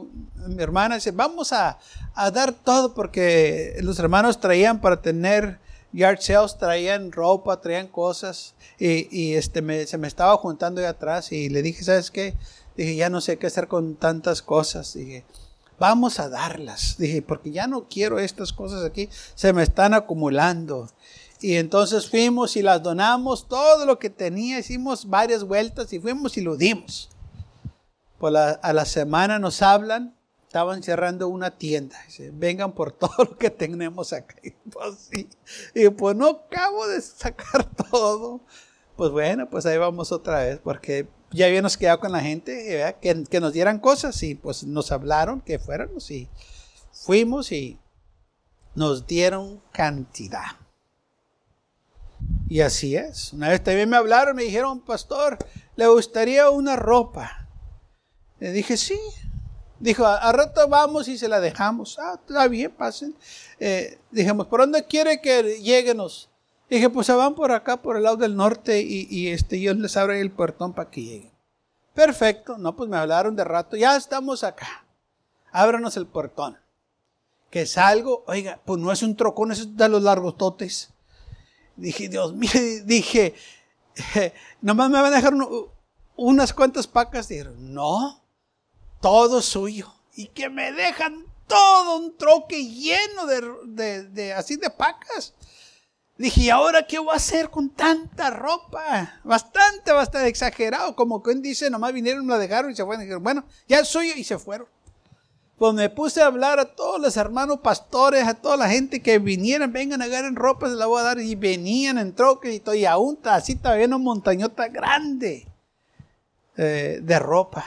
mi 0.46 0.62
hermana, 0.62 0.96
dice, 0.96 1.12
vamos 1.12 1.52
a, 1.52 1.78
a, 2.14 2.30
dar 2.30 2.52
todo, 2.52 2.94
porque 2.94 3.76
los 3.80 3.98
hermanos 3.98 4.40
traían 4.40 4.80
para 4.80 5.00
tener 5.00 5.58
yard 5.92 6.20
sales, 6.20 6.58
traían 6.58 7.12
ropa, 7.12 7.60
traían 7.60 7.86
cosas, 7.86 8.54
y, 8.78 9.08
y 9.16 9.34
este 9.34 9.62
me, 9.62 9.86
se 9.86 9.98
me 9.98 10.08
estaba 10.08 10.36
juntando 10.36 10.80
ahí 10.80 10.86
atrás, 10.86 11.32
y 11.32 11.48
le 11.48 11.62
dije, 11.62 11.84
¿sabes 11.84 12.10
qué? 12.10 12.34
Dije, 12.76 12.96
ya 12.96 13.08
no 13.08 13.20
sé 13.20 13.38
qué 13.38 13.46
hacer 13.46 13.68
con 13.68 13.94
tantas 13.94 14.42
cosas. 14.42 14.94
Dije, 14.94 15.24
vamos 15.78 16.18
a 16.18 16.28
darlas. 16.28 16.96
Dije, 16.98 17.22
porque 17.22 17.52
ya 17.52 17.66
no 17.66 17.88
quiero 17.88 18.18
estas 18.18 18.52
cosas 18.52 18.84
aquí, 18.84 19.08
se 19.34 19.52
me 19.52 19.62
están 19.62 19.94
acumulando. 19.94 20.88
Y 21.40 21.56
entonces 21.56 22.08
fuimos 22.08 22.56
y 22.56 22.62
las 22.62 22.82
donamos, 22.82 23.48
todo 23.48 23.84
lo 23.86 23.98
que 23.98 24.10
tenía, 24.10 24.58
hicimos 24.58 25.08
varias 25.08 25.44
vueltas 25.44 25.92
y 25.92 26.00
fuimos 26.00 26.36
y 26.36 26.40
lo 26.40 26.56
dimos. 26.56 27.10
Por 28.18 28.36
a 28.36 28.72
la 28.72 28.84
semana 28.84 29.38
nos 29.38 29.60
hablan, 29.62 30.14
estaban 30.54 30.84
cerrando 30.84 31.26
una 31.26 31.58
tienda. 31.58 31.96
Dice, 32.06 32.30
vengan 32.32 32.74
por 32.74 32.92
todo 32.98 33.24
lo 33.24 33.36
que 33.36 33.50
tenemos 33.50 34.12
acá. 34.12 34.36
Y 34.40 34.50
pues, 34.50 35.10
y 35.74 35.88
pues 35.88 36.14
no 36.14 36.28
acabo 36.28 36.86
de 36.86 37.00
sacar 37.00 37.64
todo. 37.90 38.40
Pues 38.96 39.10
bueno, 39.10 39.50
pues 39.50 39.66
ahí 39.66 39.78
vamos 39.78 40.12
otra 40.12 40.44
vez, 40.44 40.60
porque 40.62 41.08
ya 41.32 41.46
habíamos 41.46 41.76
quedado 41.76 41.98
con 41.98 42.12
la 42.12 42.20
gente 42.20 42.94
que, 43.00 43.24
que, 43.24 43.40
nos 43.40 43.52
dieran 43.52 43.80
cosas 43.80 44.22
y 44.22 44.36
pues 44.36 44.62
nos 44.62 44.92
hablaron 44.92 45.40
que 45.40 45.58
fuéramos 45.58 46.08
y 46.12 46.28
fuimos 46.92 47.50
y 47.50 47.80
nos 48.76 49.08
dieron 49.08 49.60
cantidad. 49.72 50.44
Y 52.48 52.60
así 52.60 52.94
es. 52.94 53.32
Una 53.32 53.48
vez 53.48 53.64
también 53.64 53.90
me 53.90 53.96
hablaron, 53.96 54.36
me 54.36 54.44
dijeron, 54.44 54.80
pastor, 54.84 55.36
¿le 55.74 55.88
gustaría 55.88 56.48
una 56.50 56.76
ropa? 56.76 57.43
Le 58.44 58.52
dije, 58.52 58.76
sí. 58.76 59.00
Dijo, 59.80 60.04
a, 60.04 60.30
rato 60.30 60.68
vamos 60.68 61.08
y 61.08 61.16
se 61.16 61.28
la 61.28 61.40
dejamos. 61.40 61.98
Ah, 61.98 62.20
está 62.20 62.46
bien, 62.46 62.70
pasen. 62.70 63.16
Eh, 63.58 63.98
dijimos, 64.10 64.48
¿por 64.48 64.60
dónde 64.60 64.84
quiere 64.84 65.22
que 65.22 65.62
lleguenos? 65.62 66.28
Dije, 66.68 66.90
pues 66.90 67.06
se 67.06 67.14
van 67.14 67.34
por 67.34 67.52
acá, 67.52 67.80
por 67.80 67.96
el 67.96 68.02
lado 68.02 68.18
del 68.18 68.36
norte, 68.36 68.82
y, 68.82 69.28
este, 69.28 69.58
yo 69.62 69.72
les 69.72 69.96
abro 69.96 70.12
el 70.12 70.30
puertón 70.30 70.74
para 70.74 70.90
que 70.90 71.00
lleguen. 71.00 71.32
Perfecto, 71.94 72.58
no, 72.58 72.76
pues 72.76 72.90
me 72.90 72.98
hablaron 72.98 73.34
de 73.34 73.44
rato, 73.44 73.78
ya 73.78 73.96
estamos 73.96 74.44
acá. 74.44 74.84
Ábranos 75.50 75.96
el 75.96 76.06
portón. 76.06 76.58
Que 77.48 77.64
salgo, 77.64 78.24
oiga, 78.26 78.60
pues 78.62 78.78
no 78.78 78.92
es 78.92 79.02
un 79.02 79.16
trocón, 79.16 79.52
es 79.52 79.74
de 79.74 79.88
los 79.88 80.02
largos 80.02 80.36
totes. 80.36 80.92
Dije, 81.76 82.10
Dios 82.10 82.34
mío, 82.34 82.50
dije, 82.84 83.36
nomás 84.60 84.90
me 84.90 85.00
van 85.00 85.14
a 85.14 85.16
dejar 85.16 85.32
unas 86.14 86.52
cuantas 86.52 86.86
pacas. 86.86 87.28
Dijeron, 87.28 87.72
no, 87.72 88.23
todo 89.04 89.42
suyo. 89.42 89.92
Y 90.14 90.28
que 90.28 90.48
me 90.48 90.72
dejan 90.72 91.26
todo 91.46 91.98
un 91.98 92.16
troque 92.16 92.64
lleno 92.64 93.26
de, 93.26 94.04
de 94.04 94.32
así 94.32 94.56
de 94.56 94.70
pacas. 94.70 95.34
Dije, 96.16 96.40
¿y 96.44 96.48
ahora 96.48 96.86
qué 96.86 96.98
voy 96.98 97.12
a 97.12 97.16
hacer 97.16 97.50
con 97.50 97.68
tanta 97.68 98.30
ropa? 98.30 99.20
Bastante, 99.22 99.92
bastante 99.92 100.28
exagerado. 100.28 100.96
Como 100.96 101.22
quien 101.22 101.42
dice, 101.42 101.68
nomás 101.68 101.92
vinieron, 101.92 102.26
lo 102.26 102.38
dejaron 102.38 102.70
y 102.70 102.76
se 102.76 102.82
fueron. 102.82 103.22
bueno, 103.22 103.44
ya 103.68 103.80
es 103.80 103.88
suyo 103.88 104.14
y 104.16 104.24
se 104.24 104.38
fueron. 104.38 104.68
Pues 105.58 105.74
me 105.74 105.90
puse 105.90 106.22
a 106.22 106.26
hablar 106.26 106.58
a 106.58 106.74
todos 106.74 106.98
los 106.98 107.18
hermanos 107.18 107.58
pastores, 107.62 108.26
a 108.26 108.32
toda 108.32 108.56
la 108.56 108.70
gente 108.70 109.02
que 109.02 109.18
vinieran, 109.18 109.70
vengan, 109.70 110.00
a 110.00 110.06
agarren 110.06 110.34
ropa, 110.34 110.70
se 110.70 110.76
la 110.76 110.86
voy 110.86 111.00
a 111.00 111.04
dar. 111.04 111.20
Y 111.20 111.34
venían 111.34 111.98
en 111.98 112.14
troque 112.14 112.54
y 112.54 112.60
todo, 112.60 112.74
y 112.74 112.86
aún 112.86 113.18
así 113.24 113.54
todavía 113.54 113.86
una 113.86 113.98
montañota 113.98 114.68
grande 114.68 115.46
eh, 116.56 117.00
de 117.02 117.18
ropa. 117.18 117.66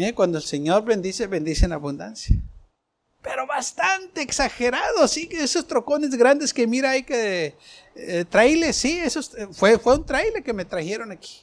Mire, 0.00 0.14
cuando 0.14 0.38
el 0.38 0.44
Señor 0.44 0.82
bendice, 0.82 1.26
bendice 1.26 1.66
en 1.66 1.72
abundancia 1.72 2.34
pero 3.22 3.46
bastante 3.46 4.22
exagerado, 4.22 5.06
sí, 5.06 5.28
esos 5.32 5.66
trocones 5.66 6.16
grandes 6.16 6.54
que 6.54 6.66
mira 6.66 6.92
hay 6.92 7.02
que 7.02 7.54
eh, 7.94 8.72
sí, 8.72 8.98
eso 8.98 9.20
eh, 9.36 9.48
fue, 9.52 9.78
fue 9.78 9.96
un 9.96 10.06
trailer 10.06 10.42
que 10.42 10.54
me 10.54 10.64
trajeron 10.64 11.12
aquí. 11.12 11.42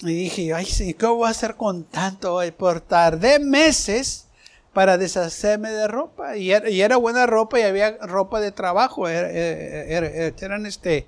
Y 0.00 0.14
dije, 0.14 0.54
ay, 0.54 0.64
sí, 0.64 0.94
¿qué 0.94 1.04
voy 1.04 1.26
a 1.26 1.30
hacer 1.30 1.56
con 1.56 1.84
tanto? 1.84 2.36
hoy? 2.36 2.52
Por 2.52 2.80
tardé 2.80 3.38
meses 3.38 4.28
para 4.72 4.96
deshacerme 4.96 5.70
de 5.72 5.88
ropa. 5.88 6.38
Y 6.38 6.52
era, 6.52 6.96
buena 6.96 7.26
ropa 7.26 7.60
y 7.60 7.62
había 7.64 7.98
ropa 7.98 8.40
de 8.40 8.50
trabajo. 8.50 9.08
eran 9.10 10.64
este, 10.64 11.06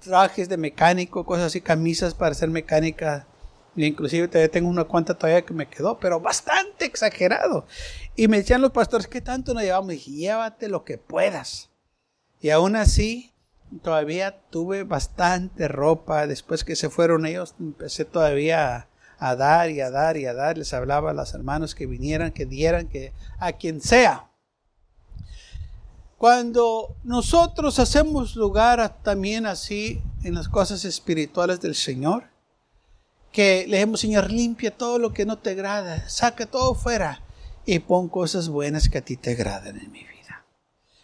trajes 0.00 0.48
de 0.48 0.56
mecánico, 0.56 1.24
cosas 1.24 1.46
así, 1.46 1.60
camisas 1.60 2.14
para 2.14 2.34
ser 2.34 2.50
mecánica 2.50 3.28
inclusive 3.86 4.28
todavía 4.28 4.50
tengo 4.50 4.68
una 4.68 4.84
cuanta 4.84 5.14
todavía 5.14 5.44
que 5.44 5.54
me 5.54 5.68
quedó, 5.68 5.98
pero 5.98 6.20
bastante 6.20 6.84
exagerado. 6.84 7.66
Y 8.16 8.28
me 8.28 8.38
decían 8.38 8.60
los 8.60 8.72
pastores, 8.72 9.06
¿qué 9.06 9.20
tanto 9.20 9.54
nos 9.54 9.62
llevamos? 9.62 9.92
Y 9.92 9.96
dije, 9.96 10.10
llévate 10.12 10.68
lo 10.68 10.84
que 10.84 10.98
puedas. 10.98 11.70
Y 12.40 12.50
aún 12.50 12.76
así, 12.76 13.32
todavía 13.82 14.40
tuve 14.50 14.84
bastante 14.84 15.68
ropa. 15.68 16.26
Después 16.26 16.64
que 16.64 16.76
se 16.76 16.90
fueron 16.90 17.26
ellos, 17.26 17.54
empecé 17.60 18.04
todavía 18.04 18.88
a, 19.18 19.36
dar 19.36 19.70
y 19.70 19.80
a 19.80 19.90
dar 19.90 20.16
y 20.16 20.26
a 20.26 20.34
dar. 20.34 20.58
Les 20.58 20.74
hablaba 20.74 21.10
a 21.10 21.14
los 21.14 21.34
hermanos 21.34 21.74
que 21.74 21.86
vinieran, 21.86 22.32
que 22.32 22.46
dieran, 22.46 22.88
que 22.88 23.12
a 23.38 23.52
quien 23.52 23.80
sea. 23.80 24.30
Cuando 26.18 26.96
nosotros 27.02 27.78
hacemos 27.78 28.36
lugar 28.36 29.02
también 29.02 29.46
así 29.46 30.02
en 30.22 30.34
las 30.34 30.48
cosas 30.48 30.84
espirituales 30.84 31.60
del 31.60 31.74
Señor, 31.74 32.24
que 33.32 33.66
le 33.68 33.76
dijimos, 33.76 34.00
Señor, 34.00 34.30
limpia 34.30 34.76
todo 34.76 34.98
lo 34.98 35.12
que 35.12 35.26
no 35.26 35.38
te 35.38 35.50
agrada, 35.50 36.08
saca 36.08 36.46
todo 36.46 36.74
fuera 36.74 37.22
y 37.64 37.78
pon 37.78 38.08
cosas 38.08 38.48
buenas 38.48 38.88
que 38.88 38.98
a 38.98 39.04
ti 39.04 39.16
te 39.16 39.32
agradan 39.32 39.78
en 39.78 39.90
mi 39.92 40.00
vida. 40.00 40.44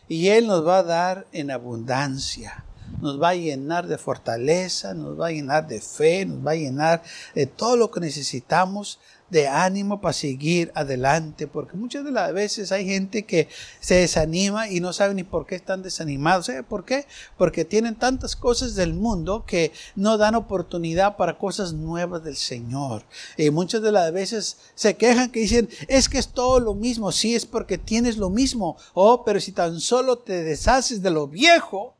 Y 0.08 0.28
Él 0.28 0.46
nos 0.46 0.66
va 0.66 0.78
a 0.78 0.82
dar 0.82 1.26
en 1.32 1.50
abundancia 1.50 2.64
nos 3.00 3.20
va 3.20 3.30
a 3.30 3.34
llenar 3.34 3.86
de 3.86 3.98
fortaleza, 3.98 4.94
nos 4.94 5.18
va 5.18 5.28
a 5.28 5.32
llenar 5.32 5.66
de 5.66 5.80
fe, 5.80 6.24
nos 6.24 6.44
va 6.46 6.52
a 6.52 6.56
llenar 6.56 7.02
de 7.34 7.46
todo 7.46 7.76
lo 7.76 7.90
que 7.90 8.00
necesitamos 8.00 8.98
de 9.30 9.48
ánimo 9.48 10.00
para 10.00 10.12
seguir 10.12 10.70
adelante, 10.74 11.46
porque 11.46 11.76
muchas 11.76 12.04
de 12.04 12.12
las 12.12 12.32
veces 12.32 12.70
hay 12.72 12.86
gente 12.86 13.24
que 13.24 13.48
se 13.80 13.96
desanima 13.96 14.68
y 14.68 14.80
no 14.80 14.92
sabe 14.92 15.14
ni 15.14 15.24
por 15.24 15.46
qué 15.46 15.54
están 15.56 15.82
desanimados. 15.82 16.46
¿Sabe 16.46 16.62
por 16.62 16.84
qué? 16.84 17.06
Porque 17.36 17.64
tienen 17.64 17.96
tantas 17.96 18.36
cosas 18.36 18.74
del 18.74 18.94
mundo 18.94 19.44
que 19.46 19.72
no 19.94 20.16
dan 20.18 20.34
oportunidad 20.34 21.16
para 21.16 21.38
cosas 21.38 21.72
nuevas 21.72 22.22
del 22.22 22.36
Señor. 22.36 23.04
Y 23.36 23.50
muchas 23.50 23.82
de 23.82 23.92
las 23.92 24.12
veces 24.12 24.58
se 24.74 24.96
quejan 24.96 25.30
que 25.30 25.40
dicen, 25.40 25.68
es 25.88 26.08
que 26.08 26.18
es 26.18 26.28
todo 26.28 26.60
lo 26.60 26.74
mismo. 26.74 27.10
Sí, 27.12 27.34
es 27.34 27.46
porque 27.46 27.78
tienes 27.78 28.16
lo 28.16 28.30
mismo. 28.30 28.76
Oh, 28.94 29.24
pero 29.24 29.40
si 29.40 29.52
tan 29.52 29.80
solo 29.80 30.18
te 30.18 30.44
deshaces 30.44 31.02
de 31.02 31.10
lo 31.10 31.26
viejo, 31.26 31.96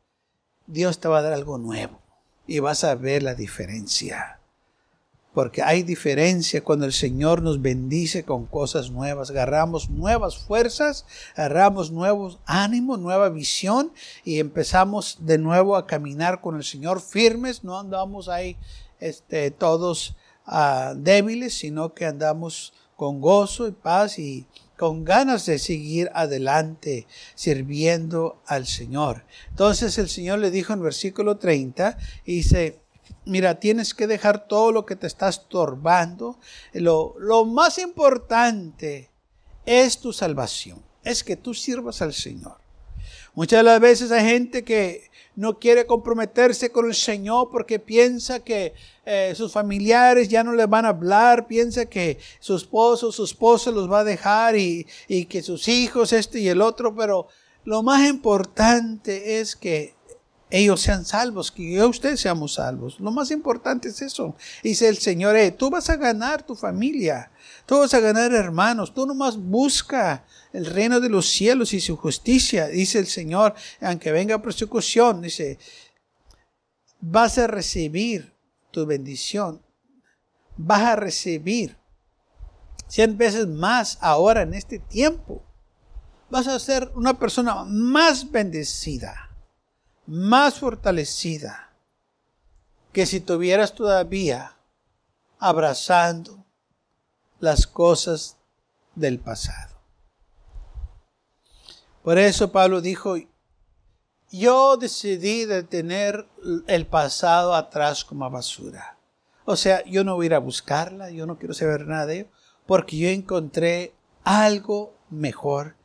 Dios 0.65 0.99
te 0.99 1.07
va 1.07 1.19
a 1.19 1.21
dar 1.21 1.33
algo 1.33 1.57
nuevo 1.57 1.99
y 2.45 2.59
vas 2.59 2.83
a 2.83 2.95
ver 2.95 3.23
la 3.23 3.35
diferencia 3.35 4.36
porque 5.37 5.61
hay 5.61 5.83
diferencia 5.83 6.63
cuando 6.63 6.87
el 6.87 6.93
Señor 6.93 7.43
nos 7.43 7.61
bendice 7.61 8.23
con 8.23 8.47
cosas 8.47 8.89
nuevas, 8.89 9.29
agarramos 9.29 9.87
nuevas 9.87 10.35
fuerzas, 10.35 11.05
agarramos 11.35 11.91
nuevos 11.91 12.39
ánimos, 12.47 12.97
nueva 12.97 13.29
visión 13.29 13.93
y 14.25 14.39
empezamos 14.39 15.19
de 15.19 15.37
nuevo 15.37 15.75
a 15.75 15.85
caminar 15.85 16.41
con 16.41 16.55
el 16.55 16.63
Señor 16.63 17.01
firmes, 17.01 17.63
no 17.63 17.77
andamos 17.77 18.29
ahí 18.29 18.57
este, 18.99 19.51
todos 19.51 20.15
uh, 20.47 20.95
débiles, 20.95 21.53
sino 21.53 21.93
que 21.93 22.07
andamos 22.07 22.73
con 22.95 23.21
gozo 23.21 23.67
y 23.67 23.73
paz 23.73 24.17
y 24.17 24.47
con 24.75 25.05
ganas 25.05 25.45
de 25.45 25.59
seguir 25.59 26.09
adelante 26.15 27.05
sirviendo 27.35 28.41
al 28.47 28.65
Señor. 28.65 29.23
Entonces 29.51 29.99
el 29.99 30.09
Señor 30.09 30.39
le 30.39 30.49
dijo 30.49 30.73
en 30.73 30.81
versículo 30.81 31.37
30, 31.37 31.95
y 32.25 32.37
dice, 32.37 32.79
Mira, 33.27 33.59
tienes 33.59 33.93
que 33.93 34.07
dejar 34.07 34.47
todo 34.47 34.71
lo 34.71 34.85
que 34.85 34.95
te 34.95 35.05
está 35.05 35.27
estorbando. 35.27 36.39
Lo, 36.73 37.15
lo 37.19 37.43
más 37.43 37.77
importante 37.77 39.09
es 39.65 39.99
tu 39.99 40.13
salvación. 40.13 40.81
Es 41.03 41.23
que 41.23 41.35
tú 41.35 41.53
sirvas 41.53 42.01
al 42.01 42.13
Señor. 42.13 42.57
Muchas 43.35 43.59
de 43.59 43.63
las 43.63 43.79
veces 43.79 44.11
hay 44.11 44.25
gente 44.25 44.63
que 44.63 45.11
no 45.35 45.59
quiere 45.59 45.85
comprometerse 45.85 46.71
con 46.71 46.87
el 46.87 46.95
Señor 46.95 47.49
porque 47.51 47.77
piensa 47.77 48.39
que 48.39 48.73
eh, 49.05 49.33
sus 49.35 49.51
familiares 49.51 50.29
ya 50.29 50.43
no 50.43 50.53
le 50.53 50.65
van 50.65 50.85
a 50.85 50.89
hablar, 50.89 51.45
piensa 51.45 51.85
que 51.85 52.17
su 52.39 52.55
esposo, 52.55 53.11
su 53.11 53.25
esposa 53.25 53.69
los 53.69 53.91
va 53.91 53.99
a 53.99 54.03
dejar 54.03 54.55
y, 54.57 54.87
y 55.07 55.25
que 55.25 55.43
sus 55.43 55.67
hijos, 55.67 56.13
este 56.13 56.39
y 56.39 56.47
el 56.47 56.61
otro, 56.61 56.95
pero 56.95 57.27
lo 57.65 57.83
más 57.83 58.07
importante 58.09 59.39
es 59.39 59.55
que 59.55 59.96
ellos 60.49 60.81
sean 60.81 61.03
salvos, 61.03 61.51
que 61.51 61.73
yo 61.73 61.85
y 61.85 61.89
usted 61.89 62.15
seamos 62.15 62.53
salvos. 62.53 62.99
Lo 62.99 63.11
más 63.11 63.31
importante 63.31 63.89
es 63.89 64.01
eso. 64.01 64.35
Dice 64.63 64.87
el 64.87 64.97
Señor, 64.97 65.35
eh, 65.35 65.51
tú 65.51 65.69
vas 65.69 65.89
a 65.89 65.97
ganar 65.97 66.43
tu 66.43 66.55
familia, 66.55 67.31
tú 67.65 67.79
vas 67.79 67.93
a 67.93 67.99
ganar 67.99 68.33
hermanos, 68.33 68.93
tú 68.93 69.05
nomás 69.05 69.35
busca 69.37 70.23
el 70.53 70.65
reino 70.65 71.01
de 71.01 71.09
los 71.09 71.27
cielos 71.27 71.73
y 71.73 71.81
su 71.81 71.97
justicia. 71.97 72.67
Dice 72.67 72.99
el 72.99 73.07
Señor, 73.07 73.55
aunque 73.81 74.11
venga 74.11 74.41
persecución, 74.41 75.21
dice, 75.21 75.59
vas 77.01 77.37
a 77.37 77.47
recibir 77.47 78.33
tu 78.71 78.85
bendición, 78.85 79.61
vas 80.55 80.81
a 80.81 80.95
recibir 80.95 81.77
cien 82.87 83.17
veces 83.17 83.47
más 83.47 83.97
ahora 83.99 84.43
en 84.43 84.53
este 84.53 84.79
tiempo. 84.79 85.43
Vas 86.29 86.47
a 86.47 86.59
ser 86.59 86.89
una 86.95 87.19
persona 87.19 87.65
más 87.65 88.31
bendecida 88.31 89.26
más 90.07 90.59
fortalecida 90.59 91.73
que 92.93 93.05
si 93.05 93.19
tuvieras 93.19 93.75
todavía 93.75 94.57
abrazando 95.37 96.45
las 97.39 97.67
cosas 97.67 98.37
del 98.95 99.19
pasado. 99.19 99.75
Por 102.01 102.17
eso 102.17 102.51
Pablo 102.51 102.81
dijo, 102.81 103.17
yo 104.31 104.77
decidí 104.77 105.45
detener 105.45 106.27
el 106.67 106.87
pasado 106.87 107.53
atrás 107.53 108.03
como 108.03 108.29
basura. 108.29 108.97
O 109.45 109.55
sea, 109.55 109.83
yo 109.85 110.03
no 110.03 110.15
voy 110.15 110.25
a 110.25 110.27
ir 110.27 110.33
a 110.33 110.39
buscarla, 110.39 111.11
yo 111.11 111.25
no 111.25 111.37
quiero 111.37 111.53
saber 111.53 111.85
nada 111.85 112.05
de 112.05 112.19
ello, 112.19 112.29
porque 112.65 112.97
yo 112.97 113.09
encontré 113.09 113.93
algo 114.23 114.93
mejor 115.09 115.76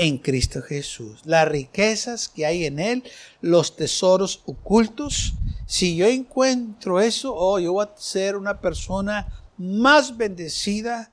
en 0.00 0.16
Cristo 0.16 0.62
Jesús. 0.62 1.20
Las 1.26 1.46
riquezas 1.46 2.26
que 2.26 2.46
hay 2.46 2.64
en 2.64 2.78
Él, 2.78 3.04
los 3.42 3.76
tesoros 3.76 4.42
ocultos. 4.46 5.34
Si 5.66 5.94
yo 5.94 6.06
encuentro 6.06 7.00
eso, 7.00 7.34
oh, 7.36 7.58
yo 7.58 7.74
voy 7.74 7.84
a 7.84 8.00
ser 8.00 8.36
una 8.36 8.62
persona 8.62 9.28
más 9.58 10.16
bendecida, 10.16 11.12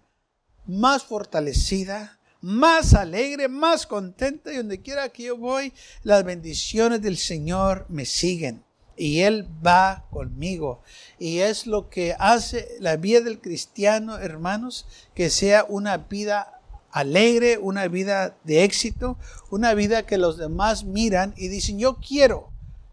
más 0.65 1.03
fortalecida, 1.03 2.17
más 2.39 2.93
alegre, 2.93 3.49
más 3.49 3.85
contenta. 3.85 4.53
Y 4.53 4.57
donde 4.57 4.79
quiera 4.79 5.09
que 5.09 5.23
yo 5.23 5.37
voy, 5.37 5.73
las 6.03 6.23
bendiciones 6.23 7.01
del 7.01 7.17
Señor 7.17 7.85
me 7.89 8.05
siguen. 8.05 8.63
Y 8.95 9.19
Él 9.19 9.49
va 9.65 10.05
conmigo. 10.11 10.81
Y 11.19 11.39
es 11.39 11.67
lo 11.67 11.89
que 11.89 12.15
hace 12.17 12.69
la 12.79 12.95
vida 12.95 13.19
del 13.19 13.41
cristiano, 13.41 14.17
hermanos, 14.17 14.85
que 15.13 15.29
sea 15.29 15.65
una 15.67 15.97
vida 15.97 16.56
alegre, 16.91 17.57
una 17.57 17.87
vida 17.87 18.37
de 18.43 18.63
éxito, 18.63 19.17
una 19.49 19.73
vida 19.73 20.05
que 20.05 20.17
los 20.17 20.37
demás 20.37 20.83
miran 20.83 21.33
y 21.37 21.47
dicen, 21.47 21.79
yo 21.79 21.97
quiero 21.97 22.49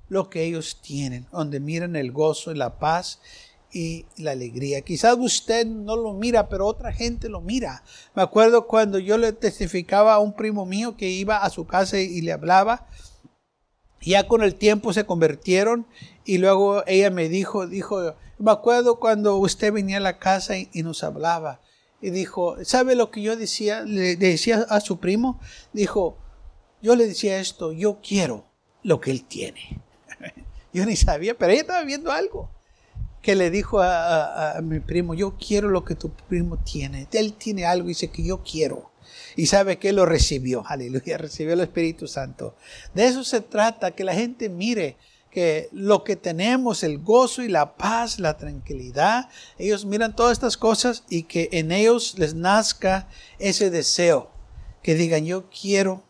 lo 0.09 0.29
que 0.29 0.45
ellos 0.45 0.81
tienen, 0.83 1.27
donde 1.33 1.61
miran 1.61 1.97
el 1.97 2.13
gozo 2.13 2.53
y 2.53 2.57
la 2.57 2.79
paz 2.79 3.21
y 3.73 4.07
la 4.17 4.33
alegría. 4.33 4.83
Quizás 4.83 5.17
usted 5.19 5.67
no 5.67 5.97
lo 5.97 6.13
mira, 6.13 6.49
pero 6.49 6.67
otra 6.67 6.93
gente 6.93 7.29
lo 7.29 7.41
mira. 7.41 7.83
Me 8.15 8.23
acuerdo 8.23 8.67
cuando 8.67 8.99
yo 8.99 9.19
le 9.19 9.33
testificaba 9.33 10.15
a 10.15 10.21
un 10.21 10.35
primo 10.35 10.67
mío 10.67 10.97
que 10.97 11.09
iba 11.09 11.39
a 11.39 11.51
su 11.51 11.67
casa 11.67 11.99
y 11.99 12.21
le 12.21 12.33
hablaba. 12.33 12.87
Ya 14.01 14.29
con 14.29 14.43
el 14.43 14.55
tiempo 14.55 14.93
se 14.93 15.07
convirtieron 15.07 15.87
y 16.25 16.39
luego 16.39 16.85
ella 16.87 17.11
me 17.11 17.29
dijo, 17.29 17.67
dijo, 17.67 18.15
me 18.39 18.51
acuerdo 18.51 19.01
cuando 19.01 19.37
usted 19.39 19.73
venía 19.73 19.97
a 19.97 20.01
la 20.01 20.19
casa 20.19 20.55
y 20.59 20.83
nos 20.83 21.03
hablaba 21.03 21.61
y 22.01 22.11
dijo, 22.11 22.57
¿sabe 22.65 22.95
lo 22.95 23.11
que 23.11 23.23
yo 23.23 23.37
decía? 23.37 23.83
Le 23.83 24.17
decía 24.17 24.67
a 24.69 24.81
su 24.81 24.99
primo, 24.99 25.41
dijo, 25.73 26.19
yo 26.83 26.97
le 26.97 27.07
decía 27.07 27.41
esto, 27.41 27.73
yo 27.73 28.01
quiero 28.07 28.45
lo 28.83 29.01
que 29.01 29.11
él 29.11 29.25
tiene. 29.25 29.81
yo 30.73 30.85
ni 30.85 30.97
sabía, 30.97 31.37
pero 31.37 31.53
ella 31.53 31.63
estaba 31.63 31.85
viendo 31.85 32.13
algo 32.13 32.51
que 33.25 33.35
le 33.35 33.51
dijo 33.51 33.81
a, 33.81 34.61
mi 34.63 34.81
primo, 34.81 35.15
yo 35.15 35.37
quiero 35.39 35.71
lo 35.71 35.83
que 35.83 35.95
tu 35.95 36.11
primo 36.11 36.59
tiene. 36.59 37.09
Él 37.11 37.33
tiene 37.33 37.65
algo 37.65 37.87
y 37.87 37.93
dice 37.93 38.11
que 38.11 38.23
yo 38.23 38.43
quiero. 38.43 38.91
Y 39.35 39.47
sabe 39.47 39.79
que 39.79 39.93
lo 39.93 40.05
recibió, 40.05 40.63
aleluya, 40.69 41.17
recibió 41.17 41.55
el 41.55 41.61
Espíritu 41.61 42.07
Santo. 42.07 42.55
De 42.93 43.07
eso 43.07 43.25
se 43.25 43.41
trata, 43.41 43.93
que 43.93 44.05
la 44.05 44.15
gente 44.15 44.51
mire 44.51 44.99
que 45.35 45.69
lo 45.73 46.05
que 46.05 46.15
tenemos, 46.15 46.85
el 46.85 47.01
gozo 47.01 47.43
y 47.43 47.49
la 47.49 47.77
paz, 47.77 48.21
la 48.21 48.37
tranquilidad, 48.37 49.29
ellos 49.59 49.85
miran 49.85 50.15
todas 50.15 50.31
estas 50.31 50.57
cosas 50.57 51.03
y 51.09 51.25
que 51.25 51.49
en 51.51 51.73
ellos 51.73 52.17
les 52.19 52.35
nazca 52.35 53.09
ese 53.41 53.69
deseo, 53.69 54.31
que 54.81 54.95
digan 54.95 55.25
yo 55.25 55.51
quiero 55.51 56.05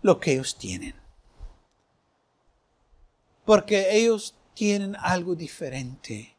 lo 0.00 0.18
que 0.18 0.32
ellos 0.32 0.56
tienen. 0.56 0.94
Porque 3.44 3.98
ellos 3.98 4.34
tienen 4.54 4.96
algo 4.96 5.34
diferente. 5.34 6.34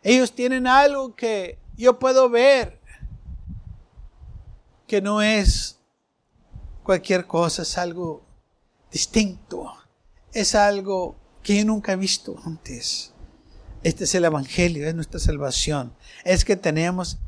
Ellos 0.00 0.32
tienen 0.32 0.68
algo 0.68 1.16
que 1.16 1.58
yo 1.76 1.98
puedo 1.98 2.30
ver 2.30 2.80
que 4.86 5.02
no 5.02 5.20
es 5.20 5.80
cualquier 6.84 7.26
cosa, 7.26 7.62
es 7.62 7.76
algo 7.78 8.22
distinto, 8.92 9.74
es 10.32 10.54
algo 10.54 11.16
que 11.42 11.64
nunca 11.64 11.92
he 11.92 11.96
visto 11.96 12.36
antes. 12.44 13.12
Este 13.82 14.04
es 14.04 14.14
el 14.14 14.24
Evangelio, 14.24 14.86
es 14.86 14.94
nuestra 14.94 15.18
salvación. 15.18 15.92
Es 16.24 16.44
que 16.44 16.56
tenemos 16.56 17.18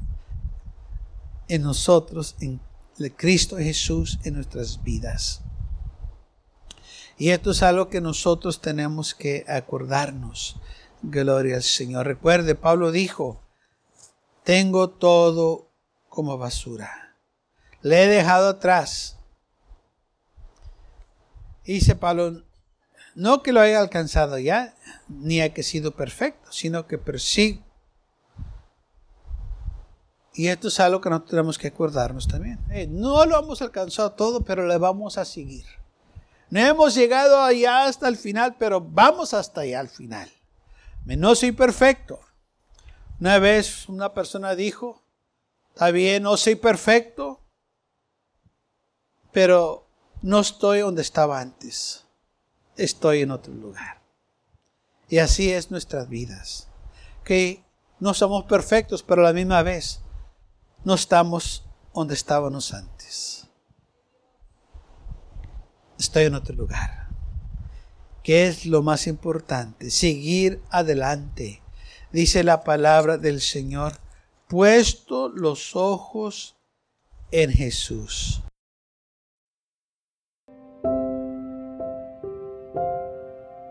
en 1.49 1.63
nosotros, 1.63 2.37
en 2.41 2.61
Cristo 3.17 3.57
Jesús, 3.57 4.19
en 4.23 4.35
nuestras 4.35 4.83
vidas. 4.83 5.43
Y 7.19 7.31
esto 7.31 7.51
es 7.51 7.63
algo 7.63 7.89
que 7.89 8.01
nosotros 8.01 8.61
tenemos 8.61 9.15
que 9.15 9.45
acordarnos. 9.49 10.57
Gloria 11.03 11.57
al 11.57 11.63
Señor. 11.63 12.07
Recuerde, 12.07 12.55
Pablo 12.55 12.93
dijo, 12.93 13.41
tengo 14.43 14.91
todo 14.91 15.71
como 16.09 16.39
basura. 16.39 17.17
Le 17.83 18.05
he 18.05 18.09
dejado 18.09 18.49
atrás. 18.49 19.17
Dice 21.65 21.95
Pablo, 21.95 22.44
no 23.15 23.43
que 23.43 23.53
lo 23.53 23.61
haya 23.61 23.81
alcanzado 23.81 24.39
ya, 24.39 24.75
ni 25.09 25.41
ha 25.41 25.53
que 25.53 25.63
sido 25.63 25.93
perfecto, 25.93 26.53
sino 26.53 26.87
que 26.87 26.99
persigo. 26.99 27.63
Y 30.35 30.49
esto 30.49 30.69
es 30.69 30.81
algo 30.81 31.01
que 31.01 31.11
nosotros 31.11 31.31
tenemos 31.31 31.59
que 31.59 31.69
acordarnos 31.69 32.27
también. 32.27 32.59
no 32.91 33.25
lo 33.25 33.39
hemos 33.39 33.63
alcanzado 33.63 34.13
todo, 34.13 34.41
pero 34.41 34.67
le 34.67 34.79
vamos 34.79 35.17
a 35.17 35.25
seguir. 35.25 35.65
No 36.51 36.61
hemos 36.61 36.95
llegado 36.95 37.41
allá 37.41 37.87
hasta 37.87 38.09
el 38.09 38.17
final, 38.17 38.57
pero 38.59 38.81
vamos 38.81 39.33
hasta 39.33 39.61
allá 39.63 39.81
al 39.81 39.89
final. 39.89 40.29
No 41.05 41.35
soy 41.35 41.53
perfecto. 41.53 42.21
Una 43.21 43.39
vez 43.39 43.89
una 43.89 44.13
persona 44.13 44.57
dijo, 44.57 45.03
está 45.73 45.91
bien, 45.93 46.25
no 46.25 46.37
soy 46.37 46.57
perfecto, 46.57 47.41
pero 49.31 49.87
no 50.23 50.41
estoy 50.41 50.81
donde 50.81 51.03
estaba 51.03 51.41
antes. 51.41 52.04
Estoy 52.77 53.23
en 53.23 53.31
otro 53.31 53.53
lugar. 53.53 54.03
Y 55.09 55.19
así 55.19 55.53
es 55.53 55.71
nuestras 55.71 56.09
vidas. 56.09 56.69
Que 57.25 57.63
no 58.01 58.15
somos 58.15 58.45
perfectos, 58.45 59.03
pero 59.03 59.23
a 59.23 59.27
la 59.27 59.33
misma 59.33 59.63
vez 59.63 60.01
no 60.85 60.95
estamos 60.95 61.65
donde 61.95 62.15
estábamos 62.15 62.75
antes. 62.75 63.47
Estoy 65.99 66.25
en 66.25 66.35
otro 66.35 66.55
lugar. 66.55 67.09
¿Qué 68.23 68.47
es 68.47 68.67
lo 68.67 68.83
más 68.83 69.07
importante? 69.07 69.91
Seguir 69.91 70.63
adelante. 70.71 71.63
Dice 72.11 72.43
la 72.43 72.65
palabra 72.65 73.19
del 73.19 73.41
Señor, 73.41 73.99
puesto 74.49 75.29
los 75.29 75.77
ojos 75.77 76.57
en 77.31 77.51
Jesús. 77.51 78.44